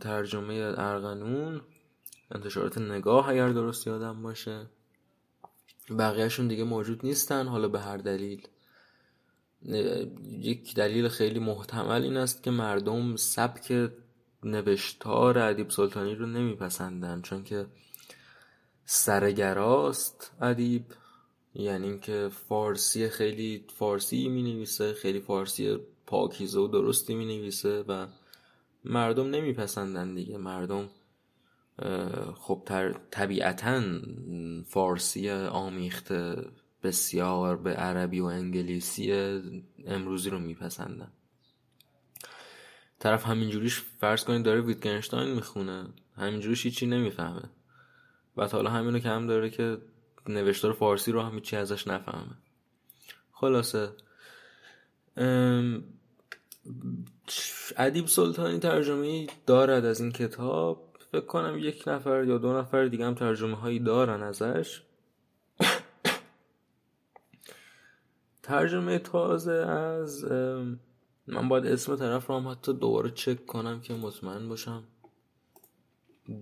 [0.00, 1.60] ترجمه ارغنون.
[2.30, 4.66] انتشارات نگاه اگر درست یادم باشه.
[5.98, 7.46] بقیهشون دیگه موجود نیستن.
[7.46, 8.48] حالا به هر دلیل.
[10.22, 13.90] یک دلیل خیلی محتمل این است که مردم سبک
[14.44, 17.66] نوشتار ادیب سلطانی رو نمیپسندن چون که
[18.84, 20.84] سرگراست ادیب.
[21.54, 28.06] یعنی اینکه فارسی خیلی فارسی می نویسه خیلی فارسی پاکیزه و درستی می نویسه و
[28.84, 30.36] مردم نمیپسندن دیگه.
[30.36, 30.88] مردم
[32.34, 32.68] خب
[33.10, 33.82] طبیعتا
[34.66, 36.44] فارسی آمیخته
[36.82, 39.12] بسیار به عربی و انگلیسی
[39.86, 41.12] امروزی رو میپسندن.
[43.00, 45.86] طرف همینجوریش فرض کنید داره ویتگنشتاین می‌خونه.
[46.16, 47.42] همینجوریش هیچی نمی‌فهمه.
[48.36, 49.78] و حالا همینو که هم داره که
[50.28, 52.36] نوشتار فارسی رو هم هیچی ازش نفهمه.
[53.32, 53.90] خلاصه.
[57.76, 60.96] ادیب سلطانی ترجمه دارد از این کتاب.
[61.12, 64.82] فکر کنم یک نفر یا دو نفر دیگه هم ترجمه هایی دارن ازش.
[68.42, 70.24] ترجمه تازه از
[71.30, 74.84] من باید اسم طرف رو هم حتی دوباره چک کنم که مطمئن باشم.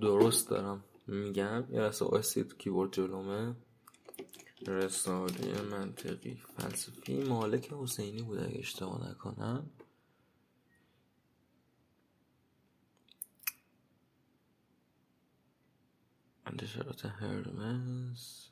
[0.01, 0.84] درست دارم.
[1.07, 3.55] میگم یه لحظه آسید کیورد جلومه.
[4.66, 7.22] رساله منطقی فلسفی.
[7.22, 9.70] مالک حسینی بود اگه اشتباه نکنم.
[16.47, 18.47] انتشارات هرمس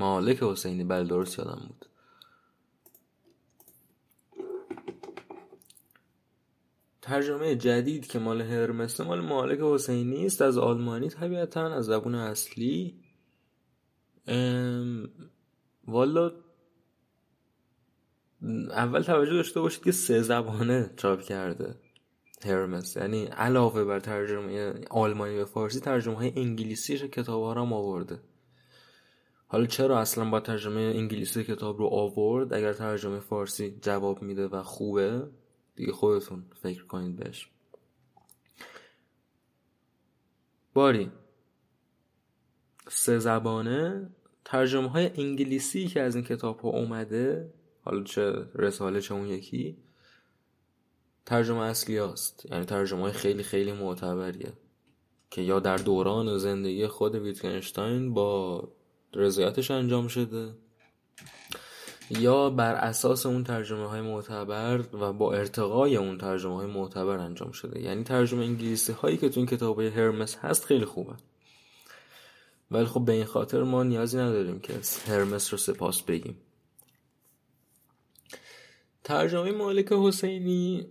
[0.00, 1.86] مالک حسینی بله درست یادم بود.
[7.02, 13.00] ترجمه جدید که مال هرمس مال مالک حسینی است از آلمانی طبیعتا از زبون اصلی.
[15.86, 16.32] والا
[18.70, 21.74] اول توجه داشته باشید که سه زبانه چاپ کرده
[22.44, 22.96] هرمس.
[22.96, 28.20] یعنی علاوه بر ترجمه آلمانی به فارسی ترجمه های انگلیسی کتاب ها هم آورده.
[29.52, 34.62] حالا چرا اصلا با ترجمه انگلیسی کتاب رو آورد؟ اگر ترجمه فارسی جواب میده و
[34.62, 35.30] خوبه
[35.76, 37.50] دیگه خودتون فکر کنید بهش.
[40.74, 41.10] باری
[42.88, 44.10] سه زبانه.
[44.44, 49.76] ترجمه های انگلیسی که از این کتاب ها اومده حالا چه رساله چه اون یکی
[51.26, 54.52] ترجمه اصلی هست یعنی ترجمه های خیلی خیلی معتبریه.
[55.30, 58.68] که یا در دوران زندگی خود ویتگنشتاین با
[59.14, 60.52] رضایتش انجام شده
[62.10, 67.52] یا بر اساس اون ترجمه های معتبر و با ارتقای اون ترجمه های معتبر انجام
[67.52, 67.80] شده.
[67.80, 71.12] یعنی ترجمه انگلیسی هایی که تو این کتاب هرمس هست خیلی خوبه.
[72.70, 74.72] ولی خب به این خاطر ما نیازی نداریم که
[75.06, 76.36] هرمس رو سپاس بگیم.
[79.04, 80.86] ترجمه مالک حسینی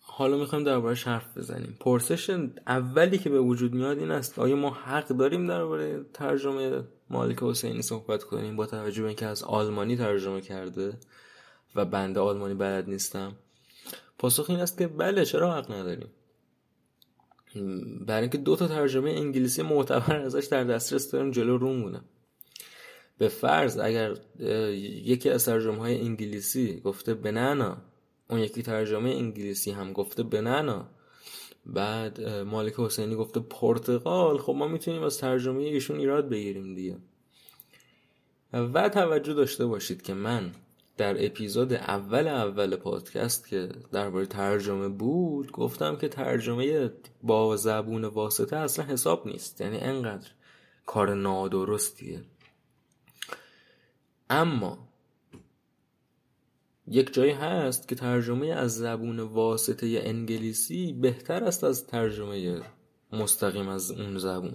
[0.00, 1.76] حالا می‌خوایم دربارش حرف بزنیم.
[1.80, 2.30] پرسش
[2.66, 7.82] اولی که به وجود میاد این است آیا ما حق داریم درباره ترجمه مالک حسینی
[7.82, 10.98] صحبت کنیم با توجه به اینکه از آلمانی ترجمه کرده
[11.74, 13.36] و بنده آلمانی بلد نیستم.
[14.18, 16.08] پاسخ این است که بله چرا حق نداریم؟
[18.06, 22.00] برای اینکه دو تا ترجمه انگلیسی معتبر ازش در دسترس داریم جلو رومونه
[23.18, 24.14] به فرض اگر
[25.04, 27.76] یکی از ترجمه های انگلیسی گفته بنانا
[28.30, 30.88] اون یکی ترجمه انگلیسی هم گفته بنانا
[31.66, 34.38] بعد مالک حسینی گفته پرتغال.
[34.38, 36.96] خب ما می‌تونیم از ترجمه ایشون ایراد بگیریم دیگه.
[38.52, 40.52] و توجه داشته باشید که من
[40.96, 46.90] در اپیزود اول اول پادکست که درباره ترجمه بود گفتم که ترجمه
[47.22, 49.60] با زبون واسطه اصلا حساب نیست.
[49.60, 50.30] یعنی انقدر
[50.86, 52.20] کار نادرستیه.
[54.30, 54.88] اما
[56.86, 62.62] یک جایی هست که ترجمه از زبون واسطه انگلیسی بهتر است از ترجمه
[63.12, 64.54] مستقیم از اون زبون.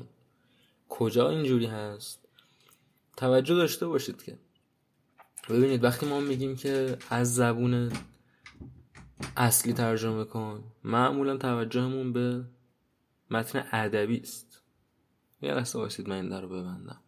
[0.90, 2.28] کجا اینجوری هست؟
[3.18, 4.38] توجه داشته باشید که.
[5.50, 7.92] ببینید وقتی ما میگیم که از زبون
[9.38, 12.46] اصلی ترجمه کن معمولا توجهمون به
[13.32, 14.62] متن ادبی است.
[15.42, 17.02] یه لحظه باشید من این در رو ببندم.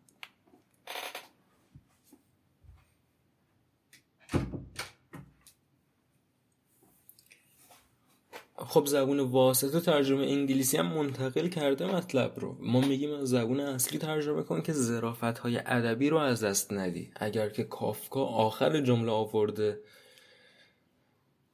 [8.70, 12.57] خب زبون واسطه ترجمه انگلیسی هم منتقل کرده مطلب رو.
[12.59, 17.11] ما میگیم از زبون اصلی ترجمه کن که زرافت های ادبی رو از دست ندی.
[17.15, 19.80] اگر که کافکا آخر جمله آورده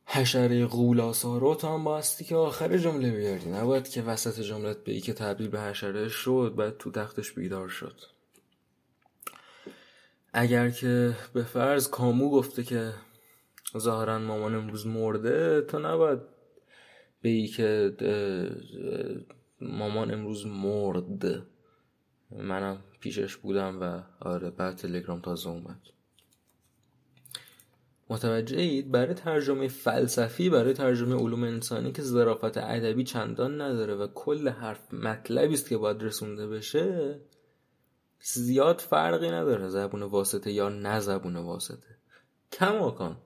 [0.06, 3.52] حشره غولاسا رو تو هم باستی که آخر جمله بیاری.
[3.52, 7.68] نباید که وسط جملت به ای که تبدیل به حشره شد بعد تو تختش بیدار
[7.68, 8.02] شد.
[10.34, 12.94] اگر که به فرض کامو گفته که
[13.78, 16.35] ظاهرا مامان امروز مرده تو نباید
[17.26, 17.96] به ای که
[19.62, 21.46] مامان امروز مرد.
[22.32, 25.80] منم پیشش بودم و آره بعد تلگرام تازه اومد.
[28.10, 34.08] متوجه اید برای ترجمه فلسفی برای ترجمه علوم انسانی که ظرافت ادبی چندان نداره و
[34.08, 37.20] کل حرف مطلبی است که باید رسونده بشه
[38.20, 41.98] زیاد فرقی نداره زبون واسطه یا نه زبون واسطه.
[42.52, 43.18] کماکان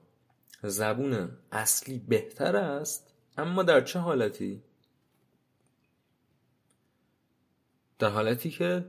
[0.64, 3.09] زبون اصلی بهتر است
[3.40, 4.64] اما در چه حالتی؟
[8.00, 8.86] در حالتی که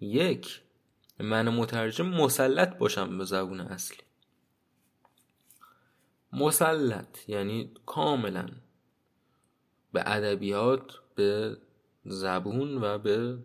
[0.00, 0.62] یک
[1.18, 4.02] من مترجم مسلط باشم به زبون اصلی
[6.32, 8.48] مسلط یعنی کاملا
[9.92, 11.56] به ادبیات به
[12.04, 13.38] زبون و به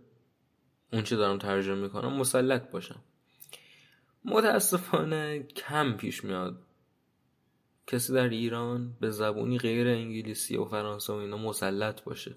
[0.93, 3.03] اون چه دارم ترجمه می‌کنم مسلط باشم
[4.25, 6.66] متاسفانه کم پیش میاد
[7.87, 12.35] کسی در ایران به زبونی غیر انگلیسی و فرانسه و اینا مسلط باشه.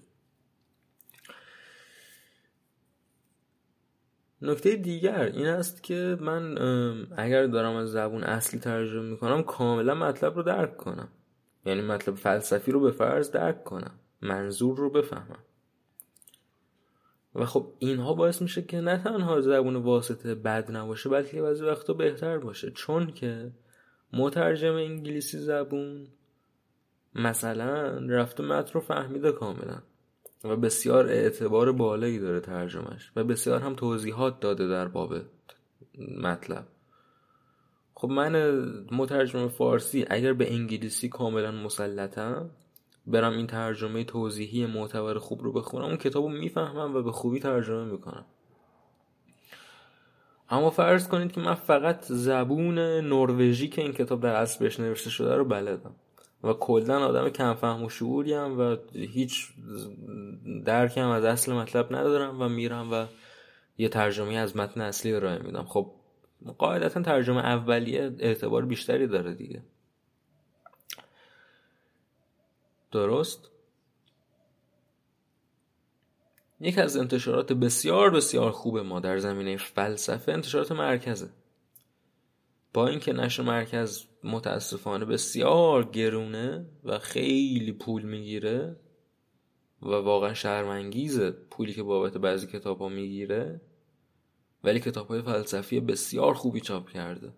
[4.41, 6.57] نکته دیگر این است که من
[7.17, 11.09] اگر دارم از زبون اصلی ترجمه می‌کنم کاملا مطلب رو درک کنم.
[11.65, 13.99] یعنی مطلب فلسفی رو به فرض درک کنم.
[14.21, 15.43] منظور رو بفهمم.
[17.35, 21.93] و خب اینها باعث میشه که نه تنها زبون واسطه بد نباشه بلکه بعضی وقتا
[21.93, 22.71] بهتر باشه.
[22.71, 23.51] چون که
[24.13, 26.07] مترجم انگلیسی زبون
[27.15, 29.81] مثلا رفته متن رو فهمیده کاملا
[30.43, 35.15] و بسیار اعتبار بالایی داره ترجمهش و بسیار هم توضیحات داده در باب
[36.17, 36.67] مطلب.
[37.93, 42.49] خب من مترجم فارسی اگر به انگلیسی کاملا مسلطم
[43.07, 47.39] برم این ترجمه توضیحی معتبر خوب رو بخونم اون کتاب رو می‌فهمم و به خوبی
[47.39, 48.25] ترجمه می‌کنم.
[50.51, 55.09] اما فرض کنید که من فقط زبون نروژی که این کتاب در اصل بهش نوشته
[55.09, 55.95] شده رو بلدم
[56.43, 59.47] و کلا آدم کم فهم و شعوری هم و هیچ
[60.65, 63.05] درکم از اصل مطلب ندارم و میرم و
[63.77, 65.63] یه ترجمه از متن اصلی ارائه میدم.
[65.63, 65.91] خب
[66.57, 69.61] قاعدتا ترجمه اولیه اعتبار بیشتری داره دیگه.
[72.91, 73.50] درست؟
[76.61, 81.29] یکی از انتشارات بسیار بسیار خوب ما در زمینه فلسفه انتشارات مرکزه.
[82.73, 88.75] با اینکه نشر مرکز متاسفانه بسیار گرونه و خیلی پول می‌گیره
[89.81, 93.61] و واقعا شرمنگیزه پولی که بابت بعضی کتاب ها می‌گیره
[94.63, 97.33] ولی کتاب های فلسفی بسیار خوبی چاپ کرده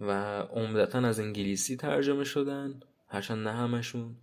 [0.00, 4.16] و عمدتا از انگلیسی ترجمه شدن هرچند نه همشون.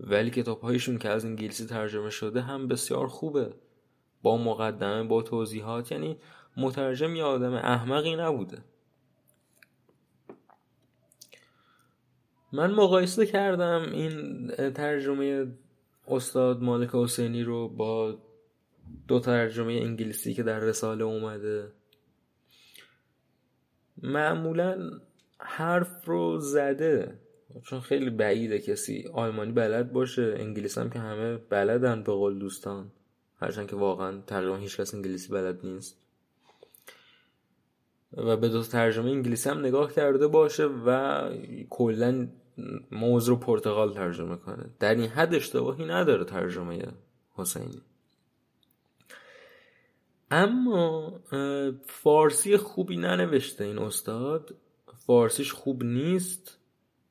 [0.00, 3.54] ولی کتاب هایشون که از انگلیسی ترجمه شده هم بسیار خوبه.
[4.22, 6.16] با مقدمه با توضیحات یعنی
[6.56, 8.58] مترجم یه آدم احمقی نبوده.
[12.52, 15.46] من مقایسه کردم این ترجمه
[16.08, 18.18] استاد مالک حسینی رو با
[19.08, 21.72] دو ترجمه انگلیسی که در رساله اومده.
[24.02, 24.90] معمولا
[25.38, 27.18] حرف رو زده.
[27.62, 32.90] چون خیلی بعیده کسی آلمانی بلد باشه انگلیسی هم که همه بلدن به قول دوستان.
[33.40, 35.96] هرچند که واقعا تقریبا هیچ کس انگلیسی بلد نیست.
[38.16, 41.20] و به دو ترجمه انگلیسی هم نگاه کرده باشه و
[41.70, 42.28] کلا
[42.90, 44.70] موضوع رو پرتغال ترجمه کنه.
[44.80, 46.82] در این حد اشتباهی نداره ترجمه
[47.34, 47.80] حسینی.
[50.30, 51.20] اما
[51.86, 54.54] فارسی خوبی ننوشته این استاد.
[55.06, 56.58] فارسیش خوب نیست.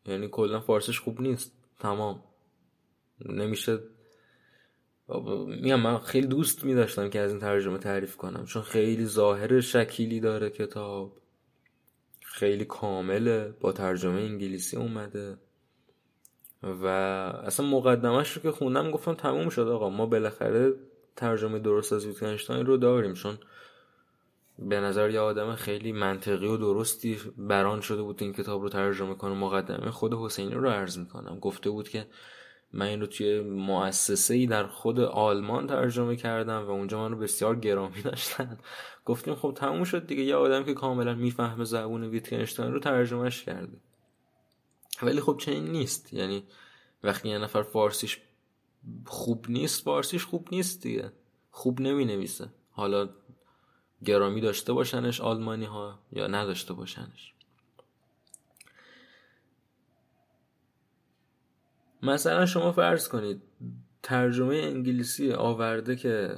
[0.05, 1.51] یعنی کلا فارسیش خوب نیست.
[1.79, 2.23] تمام.
[3.25, 3.79] نمیشه.
[5.47, 8.45] میگم من خیلی دوست میداشتم که از این ترجمه تعریف کنم.
[8.45, 11.17] چون خیلی ظاهر شکیلی داره کتاب.
[12.21, 13.53] خیلی کامله.
[13.59, 15.37] با ترجمه انگلیسی اومده.
[16.63, 16.85] و
[17.45, 19.89] اصلا مقدمش رو که خوندم گفتم تموم شد آقا.
[19.89, 20.73] ما بالاخره
[21.15, 23.13] ترجمه درست از ویتکنشتاین رو داریم.
[23.13, 23.37] چون
[24.59, 29.15] به نظر یه آدم خیلی منطقی و درستی بران شده بود این کتاب رو ترجمه
[29.15, 29.33] کنه.
[29.33, 31.39] مقدمه خود حسینی رو عرض می‌کنم.
[31.39, 32.07] گفته بود که
[32.73, 37.17] من این رو توی مؤسسه ای در خود آلمان ترجمه کردم و اونجا من رو
[37.17, 38.57] بسیار گرامی داشتن.
[39.05, 40.23] گفتیم خب تموم شد دیگه.
[40.23, 43.77] یه آدم که کاملا می‌فهمه زبون ویتکنشتاین رو ترجمهش کرده.
[45.01, 46.13] ولی خب چنین نیست.
[46.13, 46.43] یعنی
[47.03, 48.21] وقتی یه نفر فارسیش
[49.05, 51.11] خوب نیست فارسیش خوب نیست دیگه.
[51.51, 53.09] خوب نمی نویسه حالا
[54.05, 57.33] گرامی داشته باشنش آلمانی ها یا نداشته باشنش.
[62.03, 63.41] مثلا شما فرض کنید
[64.03, 66.37] ترجمه انگلیسی آورده که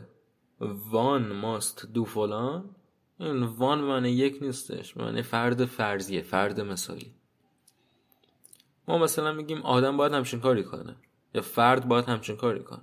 [0.59, 2.75] وان ماست دو فلان
[3.19, 7.13] این وان معنی یک نیستش معنی فرد فرضیه فرد مثالی.
[8.87, 10.95] ما مثلا میگیم آدم باید همچین کاری کنه
[11.33, 12.81] یا فرد باید همچین کاری کنه.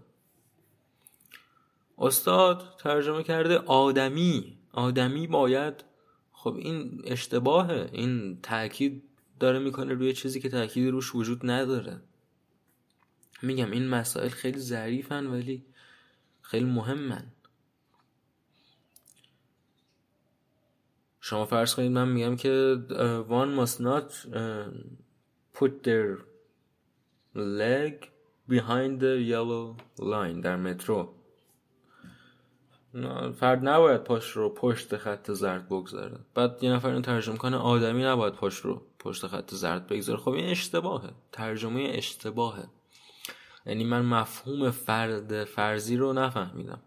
[1.98, 4.58] استاد ترجمه کرده آدمی.
[4.72, 5.84] آدمی باید
[6.32, 7.90] خب این اشتباهه.
[7.92, 9.02] این تاکید
[9.40, 12.00] داره می‌کنه روی چیزی که تاکید روش وجود نداره.
[13.42, 15.64] میگم این مسائل خیلی ظریفن ولی
[16.40, 17.32] خیلی مهمن.
[21.20, 22.78] شما فرض کنید من میگم که
[23.28, 24.12] one must not
[25.58, 26.18] put their
[27.34, 27.94] leg
[28.50, 31.14] behind the yellow line در مترو.
[33.38, 36.18] فرد نباید پاش رو پشت خط زرد بگذاره.
[36.34, 40.20] بعد یه نفر این ترجمه کنه آدمی نباید پاش رو پشت خط زرد بگذاره.
[40.20, 41.10] خب این اشتباهه.
[41.32, 42.64] ترجمه اشتباهه.
[43.66, 46.80] یعنی من مفهوم فرد فرضی رو نفهمیدم.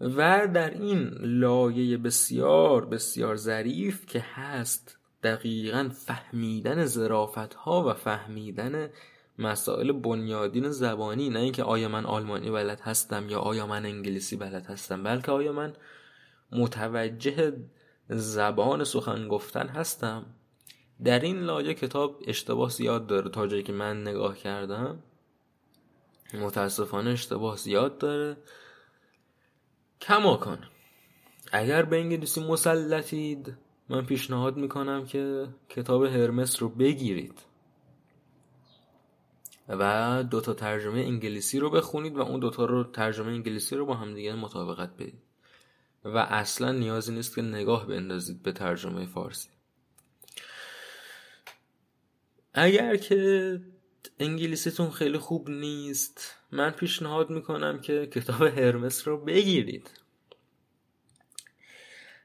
[0.00, 8.90] و در این لایه بسیار بسیار ظریف که هست دقیقا فهمیدن زرافت ها و فهمیدن
[9.38, 14.66] مسائل بنیادین زبانی نه اینکه آیا من آلمانی بلد هستم یا آیا من انگلیسی بلد
[14.66, 15.72] هستم بلکه آیا من
[16.52, 17.52] متوجه
[18.08, 20.26] زبان سخن گفتن هستم.
[21.04, 25.02] در این لایه کتاب اشتباه زیاد داره تا جایی که من نگاه کردم
[26.34, 28.36] متاسفانه اشتباه زیاد داره.
[30.00, 30.58] کما کن
[31.52, 33.56] اگر به انگلیسی مسلطید
[33.88, 37.53] من پیشنهاد می‌کنم که کتاب هرمس رو بگیرید.
[39.68, 44.14] و دوتا ترجمه انگلیسی رو بخونید و اون دوتا رو ترجمه انگلیسی رو با هم
[44.14, 45.22] دیگه مطابقت بدید.
[46.04, 49.48] و اصلا نیازی نیست که نگاه بندازید به ترجمه فارسی.
[52.54, 53.60] اگر که
[54.18, 59.90] انگلیسیتون خیلی خوب نیست من پیشنهاد می‌کنم که کتاب هرمس رو بگیرید.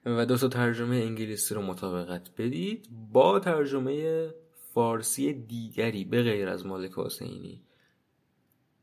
[0.06, 2.88] و دو تا ترجمه انگلیسی رو مطابقت بدید.
[3.12, 4.30] با ترجمه
[4.80, 7.62] فارسی دیگری به غیر از مالک حسینی.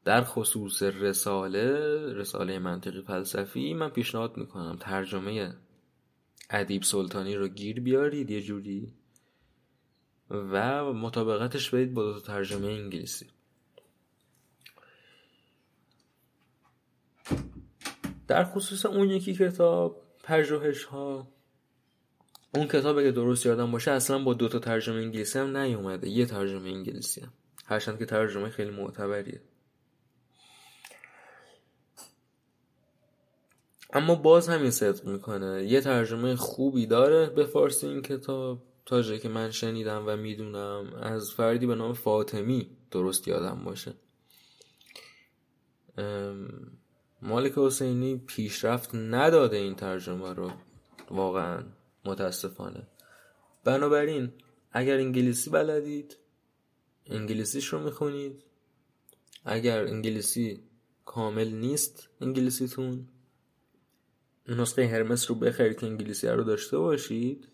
[0.04, 5.56] در خصوص رساله رساله منطقی فلسفی من پیشنهاد می‌کنم ترجمه
[6.50, 8.92] ادیب سلطانی رو گیر بیارید یه جوری.
[10.30, 13.26] و مطابقتش بدید با ترجمه انگلیسی.
[18.28, 21.28] در خصوص اون یکی کتاب پژوهش ها
[22.56, 26.08] اون کتاب اگه درست یادم باشه اصلا با دو تا ترجمه انگلیسی هم نیومده.
[26.08, 27.32] یه ترجمه انگلیسی هم.
[27.66, 29.40] هرچند که ترجمه خیلی معتبریه.
[33.92, 35.64] اما باز همین صدق می‌کنه.
[35.64, 38.62] یه ترجمه خوبی داره به فارسی این کتاب.
[38.86, 43.94] تا جایی که من شنیدم و می‌دونم از فردی به نام فاطمی درست یادم باشه.
[47.22, 50.50] مالک حسینی پیشرفت نداده این ترجمه رو.
[51.10, 51.62] واقعا.
[52.06, 52.86] متاسفانه.
[53.64, 54.32] بنابراین
[54.72, 56.16] اگر انگلیسی بلدید
[57.06, 58.42] انگلیسیش رو می‌خونید.
[59.44, 60.60] اگر انگلیسی
[61.04, 63.08] کامل نیست انگلیسیتون
[64.48, 67.48] نسخه هرمس رو بخرید که انگلیسی رو داشته باشید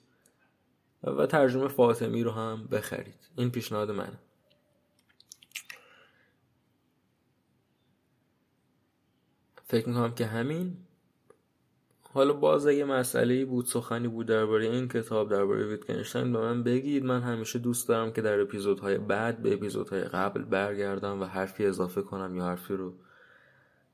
[1.03, 3.29] و ترجمه فاطمی رو هم بخرید.
[3.37, 4.19] این پیشنهاد منه.
[9.65, 10.77] فکر می‌کنم که همین.
[12.15, 17.05] حالا باز اگه مسئله بود سخنی بود درباره این کتاب درباره ویتکنشتاین به من بگید.
[17.05, 22.03] من همیشه دوست دارم که در اپیزودهای بعد به اپیزودهای قبل برگردم و حرفی اضافه
[22.03, 22.95] کنم یا حرفی رو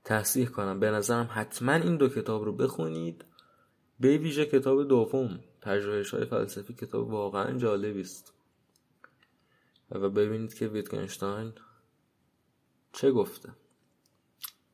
[0.04, 0.80] تصحیح کنم.
[0.80, 3.24] به نظرم حتما این دو کتاب رو بخونید.
[4.00, 8.32] به ویژه کتاب دوم پژوهش های فلسفی کتاب واقعا جالبی است.
[9.90, 11.52] و ببینید که ویتکنشتاین
[12.92, 13.48] چه گفته.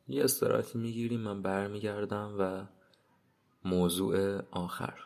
[0.09, 2.64] یه استراحتی می‌گیریم من برمیگردم و
[3.64, 5.04] موضوع آخر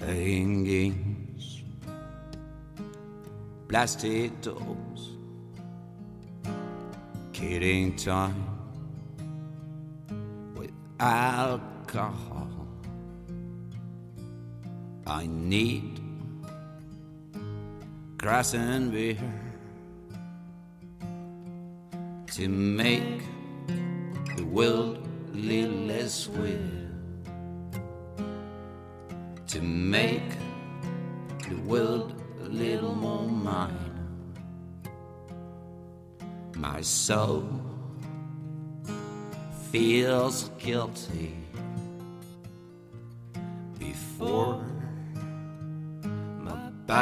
[0.00, 1.62] playing games,
[3.68, 5.10] blasted doors,
[7.32, 8.44] killing time
[10.56, 12.29] with alcohol.
[15.10, 16.00] I need.
[18.16, 19.18] Grass and beer
[22.28, 23.24] to make
[24.36, 26.90] the world a little less weird
[29.48, 30.30] to make
[31.48, 34.06] the world a little more mine.
[36.54, 37.48] My soul
[39.72, 41.34] feels guilty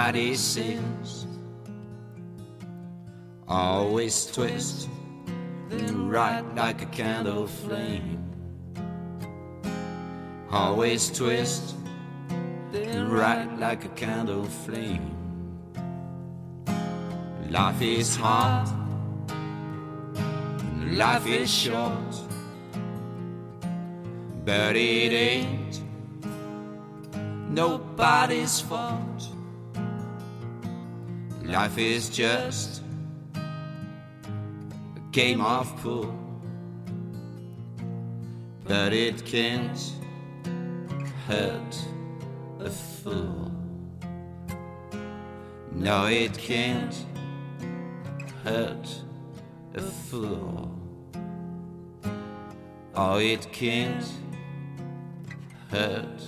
[0.09, 1.27] my body sins.
[3.47, 4.89] Always twist
[5.71, 8.19] and right like a candle flame.
[10.51, 11.75] Always twist
[12.73, 15.15] and right like a candle flame.
[17.51, 18.69] Life is hard,
[20.97, 22.15] life is short,
[24.47, 25.83] but it ain't
[27.51, 29.38] nobody's fault.
[31.63, 32.83] Life is just
[33.35, 36.17] a game of pool,
[38.63, 39.93] but it can't
[41.27, 41.77] hurt
[42.61, 43.51] a fool.
[45.73, 46.95] No, it can't
[48.45, 49.03] hurt
[49.75, 50.71] a fool.
[52.95, 54.07] Oh, it can't
[55.73, 56.23] hurt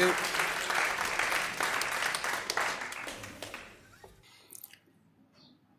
[0.00, 0.40] you.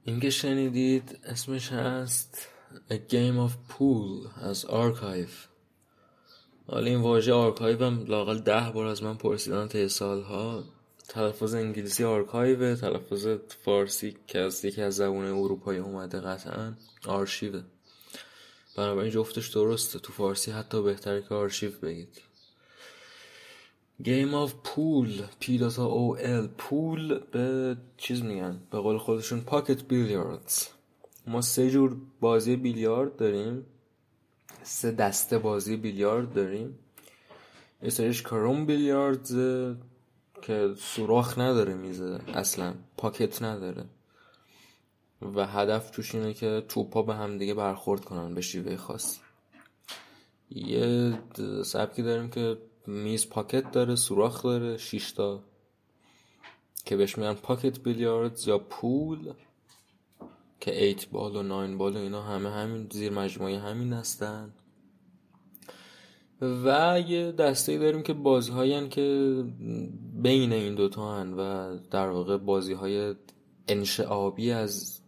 [0.03, 2.47] این که شنیدید اسمش هست
[2.89, 5.27] A Game of Pool از آرکایو
[6.67, 10.63] حالا این واژه آرکایو هم لاقل ده بار از من پرسیدن طی سالها.
[11.07, 13.27] تلفظ انگلیسی آرکایوه تلفظ
[13.65, 16.73] فارسی که از یکی از زبان اروپایی اومده قطعا
[17.05, 17.63] آرشیوه
[18.77, 22.30] بنابراین جفتش درسته تو فارسی حتی بهتره که آرشیو بگید.
[24.03, 29.83] game of pool P double O L pool به چیز میگن به قول خودشون pocket
[29.83, 30.67] billiards
[31.27, 33.65] ما سه جور بازی بیلیارد داریم.
[34.63, 36.79] سه دسته بازی بیلیارد داریم.
[37.83, 39.27] یه سریش carom billiard
[40.41, 43.85] که سوراخ نداره میزه اصلا pocket نداره.
[45.35, 49.19] و هدف توش اینه که توپا به همدیگه برخورد کنن به شیوه خاصی
[50.49, 51.19] یه
[51.65, 52.57] سبکی داریم که
[52.87, 55.43] میز پاکت داره سوراخ داره شیشتا
[56.85, 59.33] که بهش میگن پاکت بیلیاردز یا پول
[60.59, 64.53] که ایت بال و ناین بال و اینا همه همین زیر مجموعه همین هستن.
[66.41, 69.35] و یه دسته داریم که بازی هایی که
[70.13, 73.15] بین این دوتا هن و در واقع بازی های
[73.67, 75.01] انشعابی از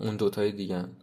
[0.00, 0.96] اون دوتای دیگن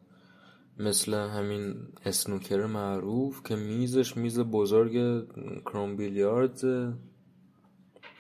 [0.80, 5.26] مثل همین اسنوکر معروف که میزش میز بزرگ
[5.62, 6.64] کروم بیلیارد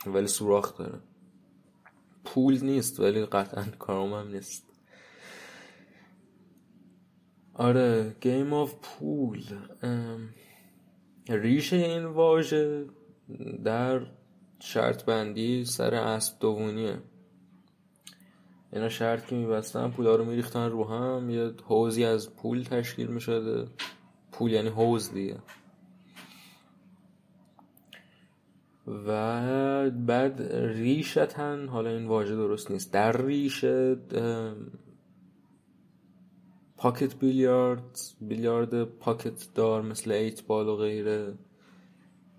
[0.06, 1.00] ولی سوراخ داره.
[2.26, 4.66] پول نیست ولی قطعا کروم هم نیست.
[7.54, 9.44] آره گیم آف پول
[11.30, 12.86] ریشه این واژه
[13.64, 14.08] در
[14.60, 17.02] شرط بندی سر اسب دوونیه.
[18.76, 23.68] اینا شرط که میبستن پولا رو میریختن رو هم یه حوزی از پول تشکیل می‌شده.
[24.32, 25.38] پول یعنی حوز دیگه.
[29.08, 32.94] و بعد ریشتن حالا این واژه درست نیست.
[32.94, 33.98] در ریشه
[36.78, 41.34] پاکت بیلیارد بیلیارد پاکت دار مثل ایت بال و غیره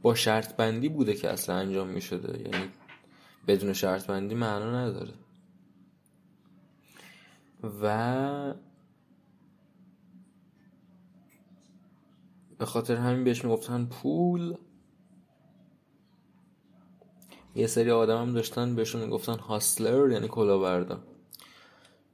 [0.03, 2.71] با شرط بندی بوده که اصلا انجام می شده یعنی
[3.47, 5.13] بدون شرط بندی معنا نداره.
[7.63, 8.55] و
[12.59, 14.57] به خاطر همین بهش می‌گفتن پول.
[17.55, 21.03] یه سری آدم هم داشتن بهشون می‌گفتن هاسلر یعنی کلاهبردار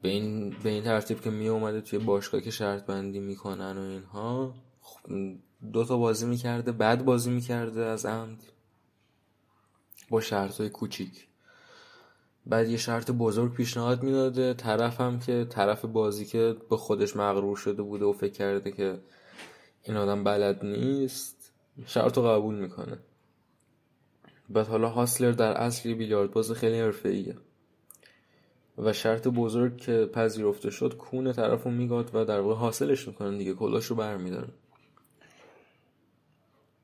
[0.02, 3.80] به این, به این ترتیب که می اومده توی باشگاه که شرط بندی می‌کنن و
[3.80, 5.10] اینها خب،
[5.72, 8.42] دو تا بازی می‌کرده بعد بازی می‌کرده از عمد
[10.10, 11.28] با شرط های کوچیک.
[12.46, 14.54] بعد یه شرط بزرگ پیشنهاد می‌داده.
[14.54, 18.98] طرف هم که طرف بازی که به خودش مغرور شده بوده و فکر کرده که
[19.82, 21.52] این آدم بلد نیست
[21.86, 22.98] شرط رو قبول می‌کنه.
[24.48, 27.36] بعد حالا هاسلر در اصل بیلیارد باز خیلی حرفه‌ایه.
[28.78, 33.38] و شرط بزرگ که پذیرفته شد کون طرف رو میگاد و در واقع حاصلش می‌کنن
[33.38, 34.52] دیگه کلاش رو برمیدارن.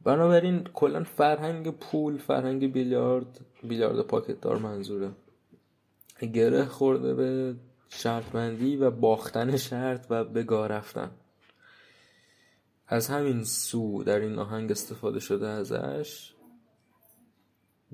[0.05, 5.11] بنابراین کلا فرهنگ پول فرهنگ بیلیارد بیلیارد پاکت دار منظوره.
[6.27, 7.55] گره خورده به
[7.89, 11.11] شرط بندی و باختن شرط و بگاه رفتن.
[12.87, 16.35] از همین سو در این آهنگ استفاده شده ازش.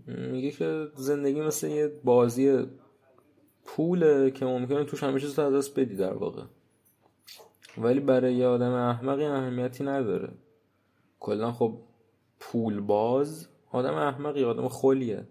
[0.06, 2.66] میگه که زندگی مثل یه بازی
[3.64, 6.42] پوله که ممکنه توش همه چیز از دست بدی در واقع.
[7.78, 10.32] ولی برای یه آدم احمقی اهمیتی نداره.
[11.20, 11.78] کلا خب
[12.40, 15.26] پول باز آدم احمقی آدم خلیه.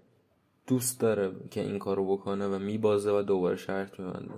[0.68, 4.34] دوست داره که این کارو بکنه و میبازه و دوباره شرط میبنده.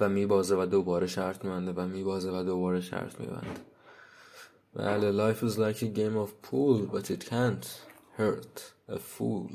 [0.00, 3.60] و میبازه و دوباره شرط میبنده و میبازه و دوباره شرط میبنده.
[4.74, 7.66] بله life is like a game of pool but it can't
[8.18, 9.52] hurt a fool.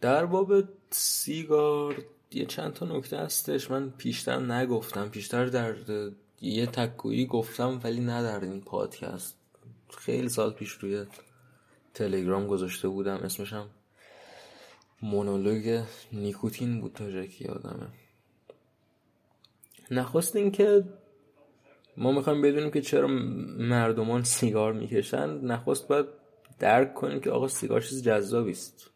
[0.00, 0.52] در باب
[0.90, 3.70] سیگار یه چند تا نکته هستش.
[3.70, 5.72] من پیشتر نگفتم پیشتر در
[6.40, 9.36] یه تکویی گفتم ولی نه در این پادکست.
[9.98, 11.04] خیلی سال پیش روی
[11.94, 13.16] تلگرام گذاشته بودم.
[13.16, 13.70] اسمشم
[15.02, 15.82] مونولوگ
[16.12, 17.88] نیکوتین بود تا که یادمه.
[19.90, 20.84] نخواست این که
[21.96, 23.08] ما می‌خوایم بدونیم که چرا
[23.58, 25.30] مردمان سیگار می‌کشن.
[25.30, 26.06] نخواست باید
[26.58, 28.90] درک کنیم که آقا سیگار چیز جذابی است.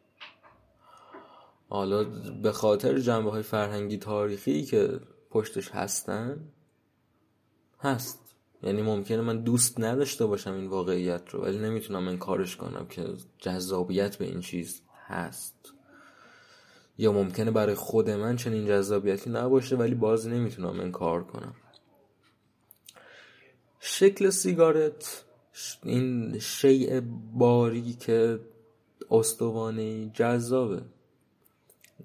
[1.69, 2.05] حالا
[2.43, 6.49] به خاطر جنبه های فرهنگی تاریخی که پشتش هستن
[7.81, 8.21] هست.
[8.63, 13.07] یعنی ممکنه من دوست نداشته باشم این واقعیت رو ولی نمی‌تونم من کارش کنم که
[13.39, 15.73] جذابیت به این چیز هست.
[16.99, 21.55] یا ممکنه برای خود من چنین جذابیتی نباشه ولی باز نمی‌تونم این کار کنم.
[23.81, 25.25] شکل سیگارت
[25.83, 27.01] این شیء
[27.33, 28.41] باریک
[29.11, 30.83] استوانه جذابه.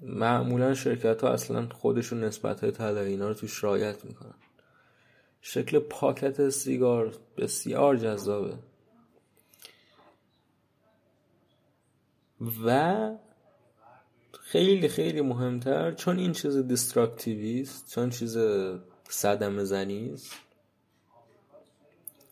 [0.02, 4.34] معمولا شرکت ها اصلا خودشون نسبت های طلایی رو توش رعایت می‌کنن.
[5.48, 8.54] شکل پاکت سیگار بسیار جذابه.
[12.64, 13.10] و
[14.40, 18.38] خیلی خیلی مهمتر چون این چیز destructive ایست چون چیز
[19.08, 20.32] صدم زنی است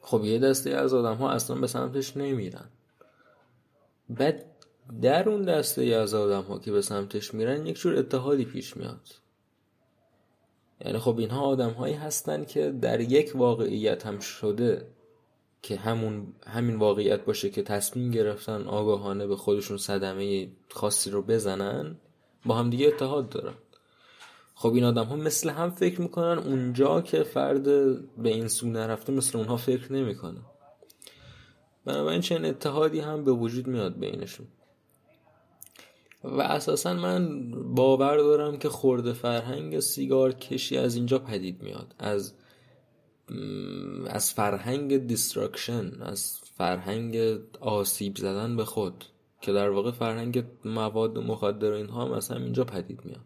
[0.00, 2.68] خب یه دسته از آدم ها اصلا به سمتش نمیرن.
[4.08, 4.44] بعد
[5.02, 9.23] در اون دسته از آدم ها که به سمتش میرن یک جور اتحادی پیش میاد.
[10.84, 14.86] یعنی خب اینها آدم هایی هستن که در یک واقعیت هم شده
[15.62, 21.96] که همون همین واقعیت باشه که تصمیم گرفتن آگاهانه به خودشون صدمه خاصی رو بزنن
[22.46, 23.54] با هم دیگه اتحاد دارن.
[24.54, 27.64] خب این آدم ها مثل هم فکر می‌کنن اونجا که فرد
[28.22, 30.40] به این سو نرفته مثل اونها فکر نمی‌کنه.
[31.84, 34.46] بنابراین چنین اتحادی هم به وجود میاد بینشون.
[36.24, 41.94] و اساسا من باور دارم که خرده فرهنگ سیگار کشی از اینجا پدید میاد.
[41.98, 42.34] از
[44.06, 47.16] از فرهنگ destruction از فرهنگ
[47.60, 49.04] آسیب زدن به خود
[49.40, 53.20] که در واقع فرهنگ مواد مخدر و اینها هم از اینجا پدید میاد.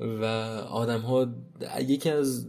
[0.00, 0.24] و
[0.70, 1.26] آدم ها
[1.80, 2.46] یکی از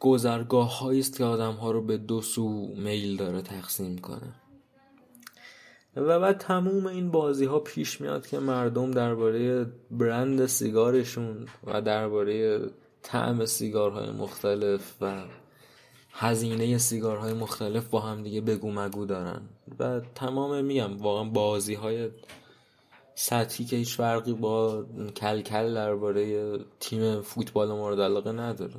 [0.00, 4.43] گذرگاه است که آدم ها رو به دو سو میل داره تقسیم کنه.
[5.96, 12.60] و بعد تموم این بازی ها پیش میاد که مردم درباره برند سیگارشون و درباره
[13.02, 15.24] طعم سیگارهای مختلف و
[16.12, 19.42] هزینه سیگارهای مختلف با هم دیگه بگو مگو دارن.
[19.78, 22.10] و تمام میگم واقعا بازی های
[23.14, 24.84] سطحی که هیچ فرقی با
[25.16, 28.74] کل کل درباره تیم فوتبال مورد علاقه نداره.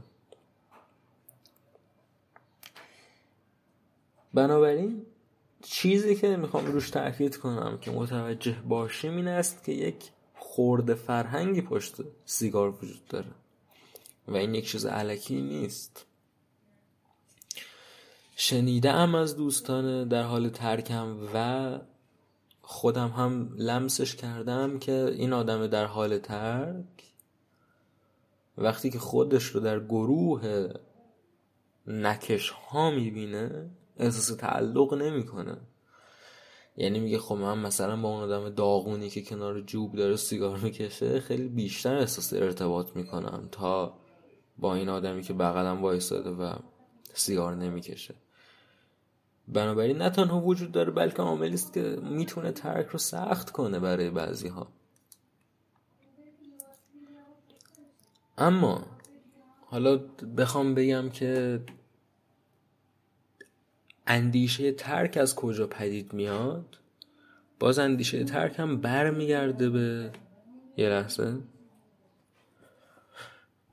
[4.33, 5.05] بنابراین
[5.67, 11.61] چیزی که می‌خوام روش تاکید کنم که متوجه باشیم این است که یک خورده فرهنگی
[11.61, 13.31] پشت سیگار وجود داره
[14.27, 16.05] و این یک چیز علکی نیست.
[18.35, 21.79] شنیده ام از دوستان در حال ترکم و
[22.61, 26.85] خودم هم لمسش کردم که این آدم در حال ترک
[28.57, 30.69] وقتی که خودش رو در گروه
[31.87, 35.57] نکش ها می‌بینه احساس تعلق نمی‌کنه.
[36.77, 41.19] یعنی میگه خب من مثلا با اون آدم داغونی که کنار جوب داره سیگار می‌کشه
[41.19, 43.97] خیلی بیشتر احساس ارتباط می‌کنم تا
[44.57, 46.53] با این آدمی که بغلم وایستاده و
[47.13, 48.15] سیگار نمی‌کشه.
[49.47, 54.09] بنابراین نه تنها وجود داره بلکه عاملی است که می‌تونه ترک رو سخت کنه برای
[54.09, 54.67] بعضی ها
[58.37, 58.85] اما
[59.65, 59.97] حالا
[60.37, 61.61] بخوام بگم که
[64.07, 66.77] اندیشه ترک از کجا پدید میاد؟
[67.59, 70.11] باز اندیشه ترک هم برمیگرده به
[70.77, 71.37] یه لحظه.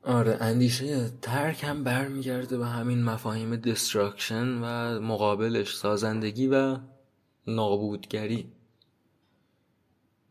[0.04, 6.78] آره اندیشه ترک هم برمیگرده به همین مفاهیم destruction و مقابلش سازندگی و
[7.46, 8.52] نابودگری.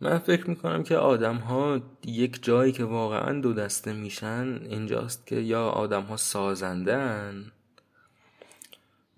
[0.01, 5.35] من فکر می‌کنم که آدم ها یک جایی که واقعا دو دسته میشن اینجاست که
[5.35, 6.95] یا آدم ها سازنده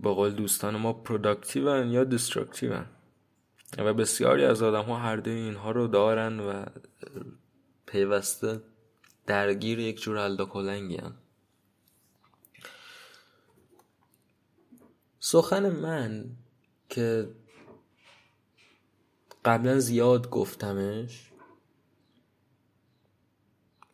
[0.03, 2.85] به قول دوستان ما productive ان یا destructive ان
[3.77, 6.65] و بسیاری از آدم ها هر دوی اینها رو دارن و
[7.85, 8.61] پیوسته
[9.25, 11.01] درگیر یک جور الدا کلنگی
[15.19, 16.29] سخن من
[16.89, 17.29] که
[19.45, 21.31] قبلا زیاد گفتمش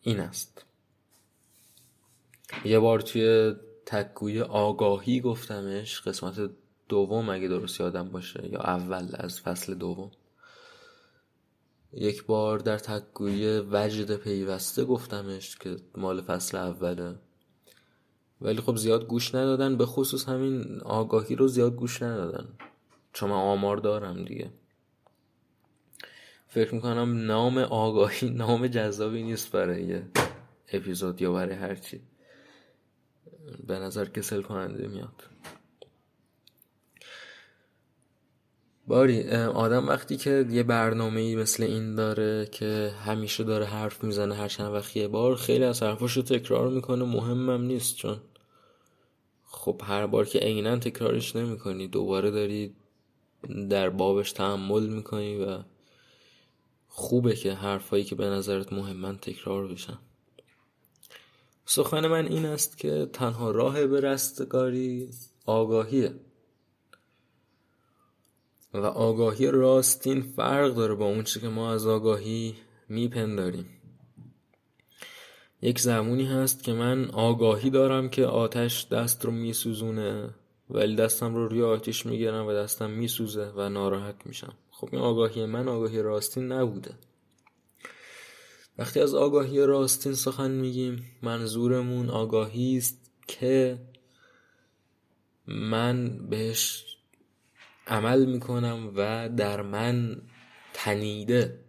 [0.01, 0.65] این است.
[2.65, 3.55] یه بار توی
[3.89, 6.49] تکگوی آگاهی گفتمش قسمت
[6.89, 10.11] دوم اگه درست یادم باشه یا اول از فصل دوم.
[11.93, 17.15] یک بار در تکگوی وجد پیوسته گفتمش که مال فصل اوله.
[18.41, 22.47] ولی خب زیاد گوش ندادن به خصوص همین آگاهی رو زیاد گوش ندادن.
[23.13, 24.51] چون من آمار دارم دیگه.
[26.47, 30.01] فکر می‌کنم نام آگاهی نام جذابی نیست برای
[30.73, 32.01] اپیزود یا برای هرچی
[33.67, 35.23] به نظر کسل کننده میاد.
[38.87, 44.47] باری آدم وقتی که یه برنامه مثل این داره که همیشه داره حرف می‌زنه هر
[44.47, 48.21] چند وقت یه بار خیلی از حرفاش رو تکرار می‌کنه مهمم نیست چون
[49.45, 52.75] خب هر بار که عینا تکرارش نمی‌کنی دوباره داری
[53.69, 55.59] در بابش تحمل می‌کنی و
[56.87, 59.97] خوبه که حرفایی که به نظرت مهمن تکرار بشن.
[61.71, 65.09] سخن من این است که تنها راه به رستگاری
[65.45, 66.15] آگاهیه.
[68.73, 72.55] و آگاهی راستین فرق داره با اون که ما از آگاهی
[72.89, 73.65] میپنداریم.
[75.61, 80.29] یک زمونی هست که من آگاهی دارم که آتش دست رو میسوزونه
[80.69, 84.53] ولی دستم رو روی آتیش می‌گیرم و دستم میسوزه و ناراحت میشم.
[84.71, 87.08] خب این آگاهی من آگاهی راستین نبوده.
[88.79, 93.79] وقتی از آگاهی راستین سخن میگیم منظورمون آگاهی است که
[95.47, 96.85] من بهش
[97.87, 100.21] عمل می‌کنم و در من
[100.73, 101.59] تنیده.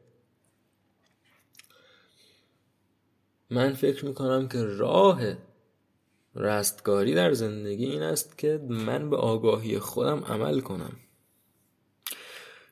[3.50, 5.20] من فکر می‌کنم که راه
[6.34, 10.96] رستگاری در زندگی این است که من به آگاهی خودم عمل کنم.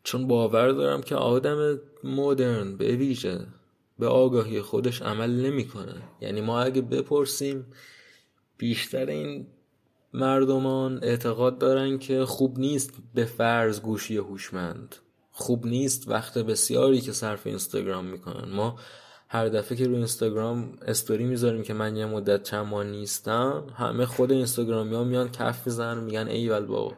[0.03, 3.47] چون باور دارم که آدم مدرن به ویژه
[3.99, 6.03] به آگاهی خودش عمل نمی‌کنه.
[6.21, 7.67] یعنی ما اگه بپرسیم
[8.59, 9.47] بیشتر این
[10.13, 14.97] مردمان اعتقاد دارن که خوب نیست به فرض گوشی هوشمند.
[15.33, 18.49] خوب نیست وقت بسیاری که صرف اینستاگرام می‌کنن.
[18.49, 18.79] ما
[19.29, 24.07] هر دفعه که روی اینستاگرام استوری می‌ذاریم که من یه مدت چند ماه نیستم همه
[24.07, 26.97] خود اینستاگرامی ها میان کف می‌زنن میگن ایول بابا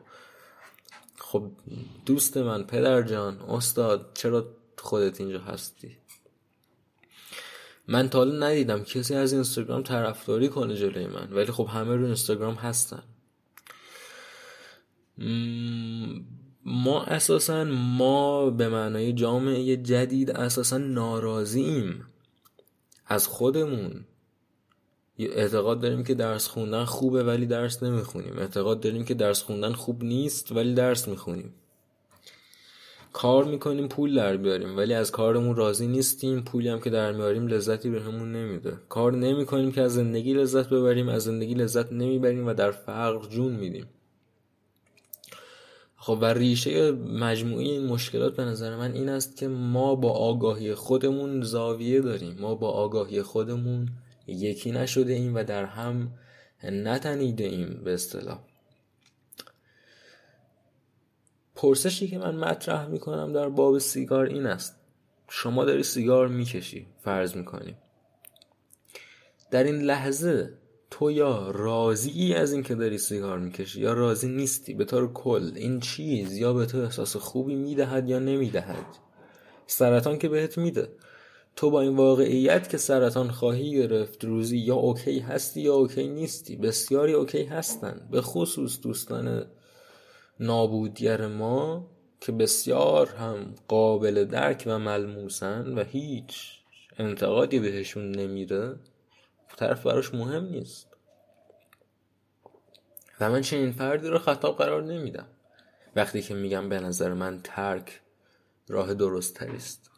[1.19, 1.51] خب
[2.07, 4.47] دوست من پدر جان استاد چرا
[4.79, 6.00] خودت اینجا هستی؟
[7.91, 12.05] من تا حالا ندیدم کسی از اینستاگرام طرفداری کنه جلوی من ولی خب همه رو
[12.05, 13.03] اینستاگرام هستن.
[16.65, 22.07] ما اساسا ما به معنای جامعه جدید اساسا ناراضیم
[23.07, 24.05] از خودمون.
[25.19, 28.39] اعتقاد داریم که درس خوندن خوبه ولی درس نمی‌خونیم.
[28.39, 31.55] اعتقاد داریم که درس خوندن خوب نیست ولی درس می‌خونیم.
[33.13, 36.41] کار می‌کنیم پول در بیاریم ولی از کارمون راضی نیستیم.
[36.41, 38.73] پولی هم که در میاریم لذتی به نمیده.
[38.89, 43.53] کار نمی‌کنیم که از زندگی لذت ببریم از زندگی لذت نمی‌بریم و در فقر جون
[43.53, 43.87] میدیم.
[45.97, 50.75] خب و ریشه مجموعی این مشکلات به نظر من این است که ما با آگاهی
[50.75, 52.37] خودمون زاویه داریم.
[52.41, 53.89] ما با آگاهی خودمون
[54.27, 56.13] یکی نشده ایم و در هم
[56.65, 58.39] نتنیده ایم به اصطلاح.
[61.61, 64.77] پرسشی که من مطرح می‌کنم در باب سیگار این است.
[65.29, 67.77] شما داری سیگار می‌کشی فرض می‌کنیم
[69.51, 70.53] در این لحظه
[70.91, 75.81] تو یا راضی از اینکه داری سیگار می‌کشی یا راضی نیستی به طور کل این
[75.81, 78.87] چیز یا به تو احساس خوبی می‌دهد یا نمی‌دهد؟
[79.67, 80.89] سرطان که بهت میده.
[81.57, 86.57] تو با این واقعیت که سرطان خواهی گرفت روزی یا okay هستی یا okay نیستی
[86.57, 89.47] بسیاری okay هستن به خصوص دوستان
[90.41, 91.87] نابودگر ما
[92.21, 96.61] که بسیار هم قابل درک و ملموسن و هیچ
[96.99, 98.77] انتقادی بهشون نمیره
[99.57, 100.87] طرف براش مهم نیست.
[103.21, 105.27] و من چنین فردی رو خطاب قرار نمیدم.
[105.97, 108.01] وقتی که میگم به نظر من ترک
[108.69, 109.90] راه درست تریست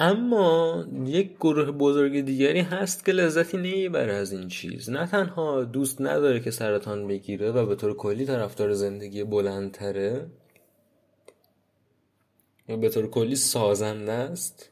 [0.00, 4.90] اما یک گروه بزرگ دیگری هست که لذتی نمی‌بره از این چیز.
[4.90, 10.26] نه تنها دوست نداره که سرطان بگیره و به طور کلی طرفدار زندگی بلندتره
[12.68, 14.70] یا به طور کلی سازنده است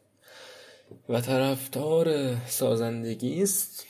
[1.09, 3.87] و طرفدار سازندگی است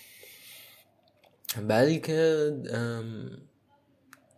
[1.69, 2.53] بلکه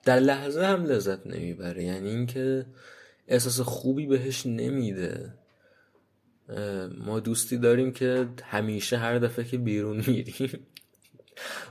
[0.04, 1.84] در لحظه هم لذت نمی‌بره.
[1.84, 2.66] یعنی اینکه
[3.28, 5.37] احساس خوبی بهش نمیده.
[6.98, 10.66] ما دوستی داریم که همیشه هر دفعه که بیرون میریم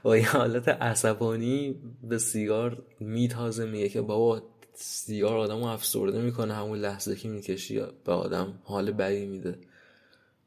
[0.04, 4.42] با یه حالت عصبانی به سیگار میتازه میگه که بابا
[4.74, 9.60] سیگار آدم افسرده می‌کنه همون لحظه که می‌کشی به آدم حال بدی میده.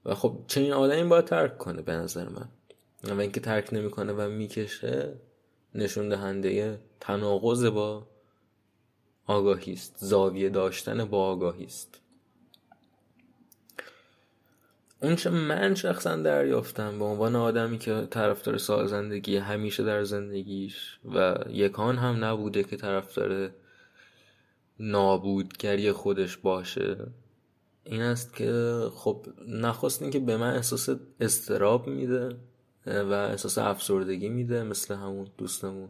[0.05, 2.48] و خب چنین آدمی باید ترک کنه به نظر من.
[3.16, 5.15] و اینکه ترک نمی‌کنه و می‌کشه
[5.74, 8.07] نشون دهنده تناقض با
[9.27, 12.01] آگاهی است زاویه داشتن با آگاهی است.
[15.03, 21.37] اون چه من شخصا دریافتم به عنوان آدمی که طرفدار سازندگی همیشه در زندگیش و
[21.51, 23.51] یکان هم نبوده که طرفدار
[24.81, 26.97] نابودگری خودش باشه
[27.85, 30.89] این است که خب نخواست که به من احساس
[31.21, 32.37] استراب میده
[32.87, 35.89] و احساس افسردگی میده مثل همون دوستمون.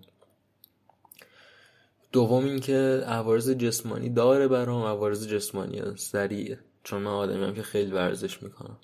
[2.13, 7.91] دوم اینکه عوارض جسمانی داره برام عوارض جسمانی سریع چون من آدمی هم که خیلی
[7.91, 8.77] ورزش می‌کنم.